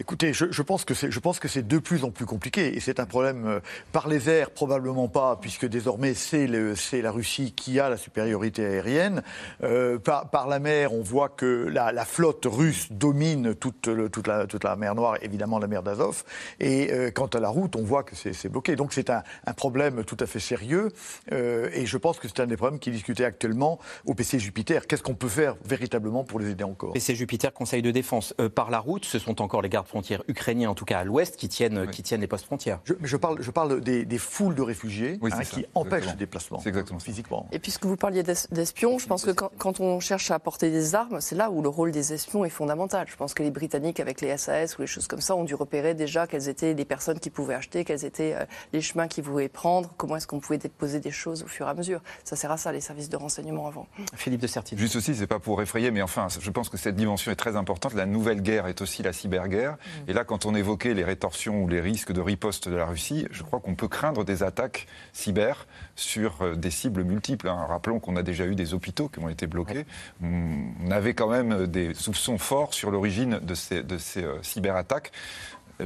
[0.00, 3.60] Écoutez, je, pense que c'est, de plus en plus compliqué et c'est un problème euh,
[3.90, 9.22] par les airs probablement pas puisque désormais c'est, la Russie qui a la supériorité aérienne.
[9.64, 13.88] Euh, par, la mer, on voit que la, flotte russe domine toute,
[14.28, 16.22] la, mer Noire, évidemment la mer d'Azov.
[16.60, 18.76] Et euh, quant à la route, on voit que c'est, bloqué.
[18.76, 20.92] Donc c'est un, un, problème tout à fait sérieux
[21.32, 24.86] et je pense que c'est un des problèmes qui est discuté actuellement au PC Jupiter.
[24.86, 26.92] Qu'est-ce qu'on peut faire véritablement pour les aider encore?
[26.92, 28.32] PC Jupiter, Conseil de défense.
[28.54, 31.36] par la route, ce sont encore les gardes frontières ukrainiens, en tout cas à l'ouest,
[31.36, 32.80] qui tiennent, qui tiennent les postes frontières.
[32.84, 36.58] Je, je parle, je parle des, des foules de réfugiés hein, qui empêchent le déplacement
[36.68, 37.48] exactement physiquement.
[37.52, 40.94] Et puisque vous parliez d'espions, je pense que quand, quand, on cherche à apporter des
[40.94, 43.06] armes, c'est là où le rôle des espions est fondamental.
[43.08, 45.54] Je pense que les Britanniques, avec les SAS ou les choses comme ça, ont dû
[45.54, 49.24] repérer déjà quelles étaient les personnes qui pouvaient acheter, quels étaient euh, les chemins qu'ils
[49.24, 52.00] pouvaient prendre, comment est-ce qu'on pouvait déposer des choses au fur et à mesure.
[52.24, 53.86] Ça sert à ça, les services de renseignement avant.
[54.14, 54.78] Philippe de Sertine.
[54.78, 57.56] Juste aussi, c'est pas pour effrayer, mais enfin, je pense que cette dimension est très
[57.56, 57.94] importante.
[57.94, 59.76] La nouvelle guerre est aussi la cyberguerre.
[60.06, 63.26] Et là, quand on évoquait les rétorsions ou les risques de riposte de la Russie,
[63.30, 65.66] je crois qu'on peut craindre des attaques cyber
[65.96, 67.48] sur euh, des cibles multiples.
[67.48, 67.66] Hein.
[67.68, 69.86] Rappelons qu'on a déjà eu des hôpitaux qui ont été bloqués.
[70.22, 75.12] On avait quand même des soupçons forts sur l'origine de ces, de ces euh, cyberattaques.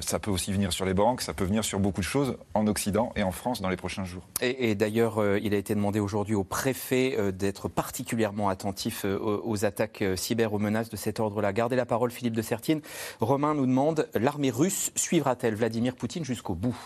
[0.00, 2.66] Ça peut aussi venir sur les banques, ça peut venir sur beaucoup de choses en
[2.66, 4.22] Occident et en France dans les prochains jours.
[4.40, 10.04] Et, d'ailleurs, euh, il a été demandé aujourd'hui au préfet d'être particulièrement attentif aux, attaques
[10.16, 11.52] cyber, aux menaces de cet ordre-là.
[11.52, 12.80] Gardez la parole, Philippe de Sertine.
[13.20, 16.76] Romain nous demande l'armée russe suivra-t-elle Vladimir Poutine jusqu'au bout?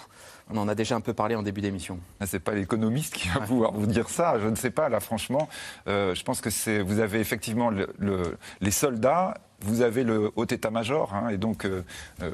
[0.48, 1.98] On en a déjà un peu parlé en début d'émission.
[2.20, 4.38] Ah, c'est pas l'économiste qui va pouvoir vous dire ça.
[4.38, 4.88] Je ne sais pas.
[4.88, 5.48] Là, franchement,
[5.88, 6.80] euh, je pense que c'est.
[6.82, 11.82] Vous avez effectivement les soldats vous avez le haut état-major, hein, et donc euh,
[12.22, 12.30] euh,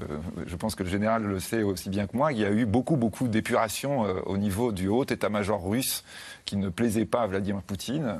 [0.46, 2.66] je pense que le général le sait aussi bien que moi, il y a eu
[2.66, 6.04] beaucoup, beaucoup d'épuration au niveau du haut état-major russe
[6.44, 8.04] qui ne plaisait pas à Vladimir Poutine.
[8.04, 8.16] Euh,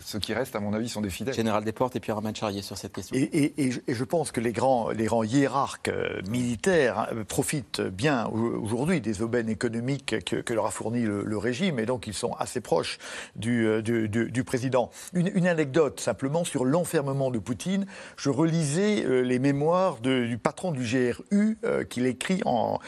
[0.00, 1.34] ceux qui restent, à mon avis, sont des fidèles.
[1.34, 3.16] Général Desportes et puis Armand Charrier sur cette question.
[3.16, 3.52] Et,
[3.88, 9.22] je, pense que les grands, les grands hiérarques euh, militaires hein, profitent bien aujourd'hui des
[9.22, 12.98] aubaines économiques que, leur a fourni le, régime, et donc ils sont assez proches
[13.34, 14.90] du, euh, du, président.
[15.14, 17.86] Une, anecdote simplement sur l'enfermement de Poutine.
[18.16, 21.58] Je relisais les mémoires du patron du GRU
[21.90, 22.78] qu'il écrit en,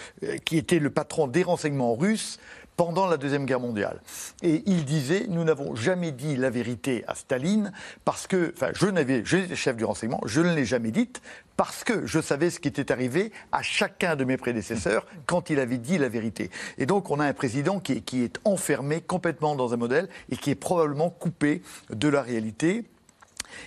[0.45, 2.39] qui était le patron des renseignements russes
[2.77, 4.01] pendant la Deuxième Guerre mondiale.
[4.43, 7.73] Et il disait, nous n'avons jamais dit la vérité à Staline,
[8.05, 11.23] parce que, enfin, je n'avais, j'étais chef du renseignement, je ne l'ai jamais dite,
[11.57, 15.59] parce que je savais ce qui était arrivé à chacun de mes prédécesseurs quand il
[15.59, 16.51] avait dit la vérité.
[16.79, 20.09] Et donc, on a un président qui est, qui est enfermé complètement dans un modèle
[20.31, 22.85] et qui est probablement coupé de la réalité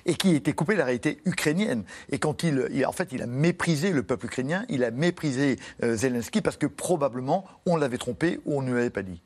[0.05, 1.83] et qui était coupé de la réalité ukrainienne.
[2.11, 6.41] Et quand il, en fait, a méprisé le peuple ukrainien, il a méprisé euh, Zelensky
[6.41, 9.21] parce que probablement on l'avait trompé ou on ne l'avait pas dit.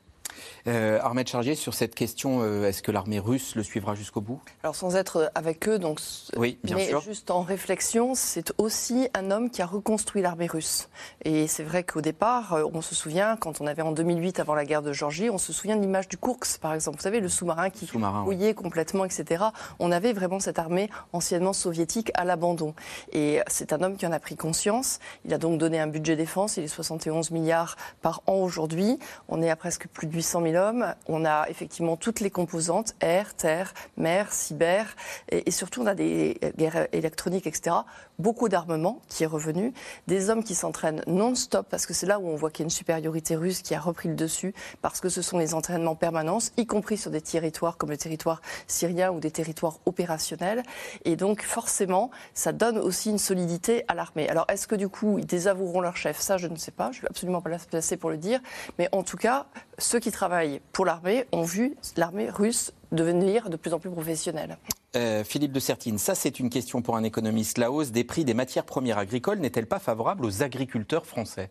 [0.66, 4.40] Euh, Ahmed Chargier, sur cette question, euh, est-ce que l'armée russe le suivra jusqu'au bout?
[4.62, 6.00] Alors sans être avec eux, donc,
[6.36, 10.88] oui, bien mais juste en réflexion, c'est aussi un homme qui a reconstruit l'armée russe.
[11.24, 14.54] Et c'est vrai qu'au départ, euh, on se souvient, quand on avait en 2008, avant
[14.54, 16.96] la guerre de Géorgie, on se souvient de l'image du Kursk, par exemple.
[16.96, 19.44] Vous savez, le sous-marin qui mouillait complètement, etc.
[19.78, 22.74] On avait vraiment cette armée anciennement soviétique à l'abandon.
[23.12, 24.98] Et c'est un homme qui en a pris conscience.
[25.24, 28.98] Il a donc donné un budget défense, il est 71 milliards par an aujourd'hui.
[29.28, 30.94] On est à presque plus de 800 000 hommes.
[31.08, 34.96] On a effectivement toutes les composantes, air, terre, mer, cyber,
[35.30, 37.76] et, surtout on a des guerres électroniques, etc.
[38.18, 39.72] Beaucoup d'armement qui est revenu,
[40.06, 42.66] des hommes qui s'entraînent non-stop, parce que c'est là où on voit qu'il y a
[42.66, 46.38] une supériorité russe qui a repris le dessus, parce que ce sont les entraînements permanents,
[46.56, 50.62] y compris sur des territoires comme le territoire syrien ou des territoires opérationnels.
[51.04, 54.28] Et donc forcément, ça donne aussi une solidité à l'armée.
[54.28, 56.20] Alors est-ce que du coup, ils désavoueront leur chef?
[56.20, 58.40] Ça, je ne sais pas, je ne suis absolument pas placé pour le dire.
[58.78, 59.46] Mais en tout cas,
[59.78, 64.58] ceux qui travaillent pour l'armée ont vu l'armée russe devenir de plus en plus professionnelle.
[64.96, 67.58] Euh, Philippe de Sertine, ça c'est une question pour un économiste.
[67.58, 71.50] La hausse des prix des matières premières agricoles n'est-elle pas favorable aux agriculteurs français?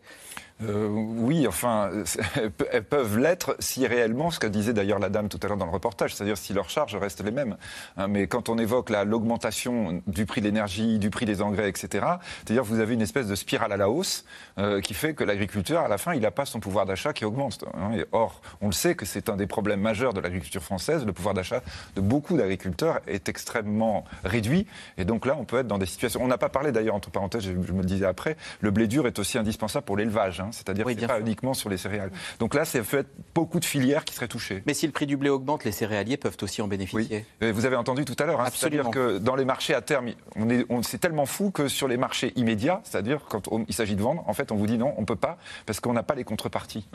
[0.62, 1.90] Euh, oui, enfin,
[2.70, 5.66] elles peuvent l'être si réellement, ce que disait d'ailleurs la dame tout à l'heure dans
[5.66, 7.56] le reportage, c'est-à-dire si leurs charges restent les mêmes.
[7.96, 12.06] Hein, mais quand on évoque l'augmentation du prix de l'énergie, du prix des engrais, etc.,
[12.44, 14.24] c'est-à-dire vous avez une espèce de spirale à la hausse
[14.58, 17.24] euh, qui fait que l'agriculteur, à la fin, il n'a pas son pouvoir d'achat qui
[17.24, 17.64] augmente.
[17.74, 17.92] Hein.
[17.96, 21.04] et or, on le sait que c'est un des problèmes majeurs de l'agriculture française.
[21.04, 21.62] Le pouvoir d'achat
[21.96, 24.66] de beaucoup d'agriculteurs est extrêmement réduit.
[24.98, 26.22] Et donc là, on peut être dans des situations.
[26.22, 29.06] On n'a pas parlé d'ailleurs, entre parenthèses, je, me le disais après, le blé dur
[29.06, 30.40] est aussi indispensable pour l'élevage.
[30.40, 32.10] hein, c'est-à-dire que pas uniquement sur les céréales.
[32.38, 34.62] Donc là, c'est fait beaucoup de filières qui seraient touchées.
[34.66, 37.26] Mais si le prix du blé augmente, les céréaliers peuvent aussi en bénéficier.
[37.42, 37.50] Oui.
[37.50, 40.48] Vous avez entendu tout à l'heure, hein, c'est-à-dire que dans les marchés à terme, on
[40.50, 44.02] est, on, c'est tellement fou que sur les marchés immédiats, c'est-à-dire quand il s'agit de
[44.02, 46.24] vendre, en fait, on vous dit non, on peut pas parce qu'on n'a pas les
[46.24, 46.86] contreparties.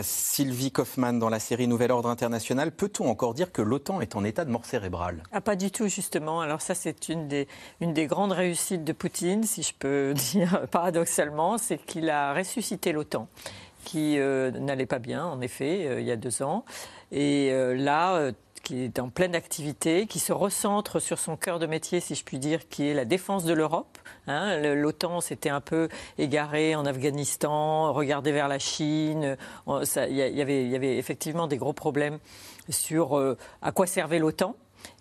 [0.00, 4.24] Sylvie Kaufmann, dans la série Nouvel Ordre International, peut-on encore dire que l'OTAN est en
[4.24, 6.40] état de mort cérébrale ah, Pas du tout, justement.
[6.40, 7.46] Alors ça, c'est une des,
[8.06, 13.28] grandes réussites de Poutine, si je peux dire paradoxalement, c'est qu'il a ressuscité l'OTAN
[13.84, 16.64] qui euh, n'allait pas bien, en effet, euh, il y a deux ans.
[17.12, 18.32] Et euh, là,
[18.64, 22.24] qui est en pleine activité, qui se recentre sur son cœur de métier, si je
[22.24, 23.96] puis dire, qui est la défense de l'Europe.
[24.26, 24.56] Hein.
[24.74, 29.36] L'OTAN s'était un peu égaré en Afghanistan, regardé vers la Chine.
[29.68, 32.18] Il y, avait effectivement des gros problèmes
[32.68, 34.54] sur à quoi servait l'OTAN.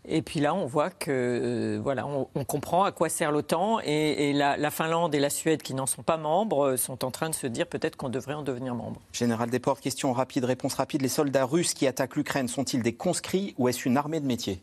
[0.08, 4.34] Et puis là, on voit que euh, voilà, on, comprend à quoi sert l'OTAN et,
[4.34, 7.36] la, Finlande et la Suède, qui n'en sont pas membres, euh, sont en train de
[7.36, 9.02] se dire peut-être qu'on devrait en devenir membre.
[9.12, 11.02] Général Desportes, question rapide, réponse rapide.
[11.02, 14.62] Les soldats russes qui attaquent l'Ukraine sont-ils des conscrits ou est-ce une armée de métier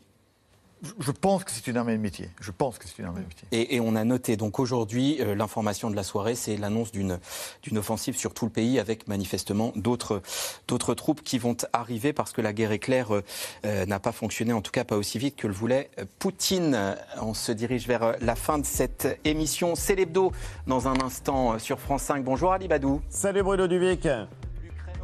[0.99, 2.29] je pense que c'est une armée de métier.
[2.41, 3.75] Je pense que c'est une armée de métier.
[3.75, 7.19] Et, on a noté donc aujourd'hui euh, l'information de la soirée, c'est l'annonce d'une
[7.61, 10.21] d'une offensive sur tout le pays avec manifestement d'autres
[10.67, 13.23] d'autres troupes qui vont arriver parce que la guerre éclair euh,
[13.65, 16.95] euh, n'a pas fonctionné, en tout cas pas aussi vite que le voulait Poutine.
[17.21, 19.75] On se dirige vers la fin de cette émission.
[19.75, 20.31] C'est l'hebdo
[20.67, 22.23] dans un instant sur France 5.
[22.23, 23.01] Bonjour Ali Badou.
[23.09, 24.07] Salut Bruno Duvic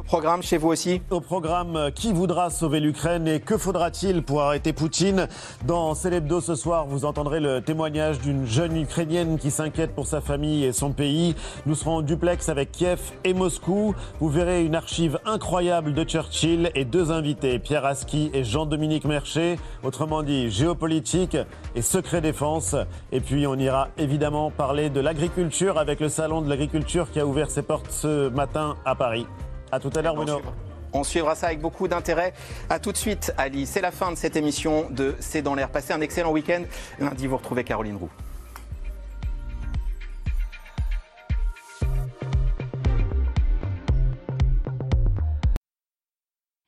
[0.02, 4.42] programme chez vous aussi Au programme, euh, qui voudra sauver l'Ukraine et que faudra-t-il pour
[4.42, 5.28] arrêter Poutine
[5.64, 10.20] Dans Célébdo ce soir, vous entendrez le témoignage d'une jeune Ukrainienne qui s'inquiète pour sa
[10.20, 11.34] famille et son pays.
[11.66, 13.94] Nous serons en duplex avec Kiev et Moscou.
[14.20, 19.58] Vous verrez une archive incroyable de Churchill et deux invités, Pierre Aski et Jean-Dominique Mercher.
[19.82, 21.36] Autrement dit, géopolitique
[21.74, 22.74] et secret défense.
[23.12, 27.26] Et puis on ira évidemment parler de l'agriculture avec le salon de l'agriculture qui a
[27.26, 29.26] ouvert ses portes ce matin à Paris.
[29.72, 30.40] À tout à l'heure, Bruno.
[30.92, 32.32] On suivra ça avec beaucoup d'intérêt.
[32.68, 33.66] À tout de suite, Ali.
[33.66, 35.70] C'est la fin de cette émission de C'est dans l'air.
[35.70, 36.64] Passez un excellent week-end.
[36.98, 38.10] Lundi, vous retrouvez Caroline Roux.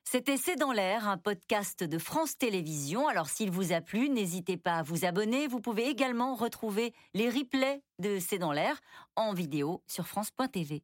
[0.05, 3.07] C'était C'est dans l'air, un podcast de France Télévisions.
[3.07, 5.47] Alors s'il vous a plu, n'hésitez pas à vous abonner.
[5.47, 8.79] Vous pouvez également retrouver les replays de C'est dans l'air
[9.15, 10.83] en vidéo sur France.tv.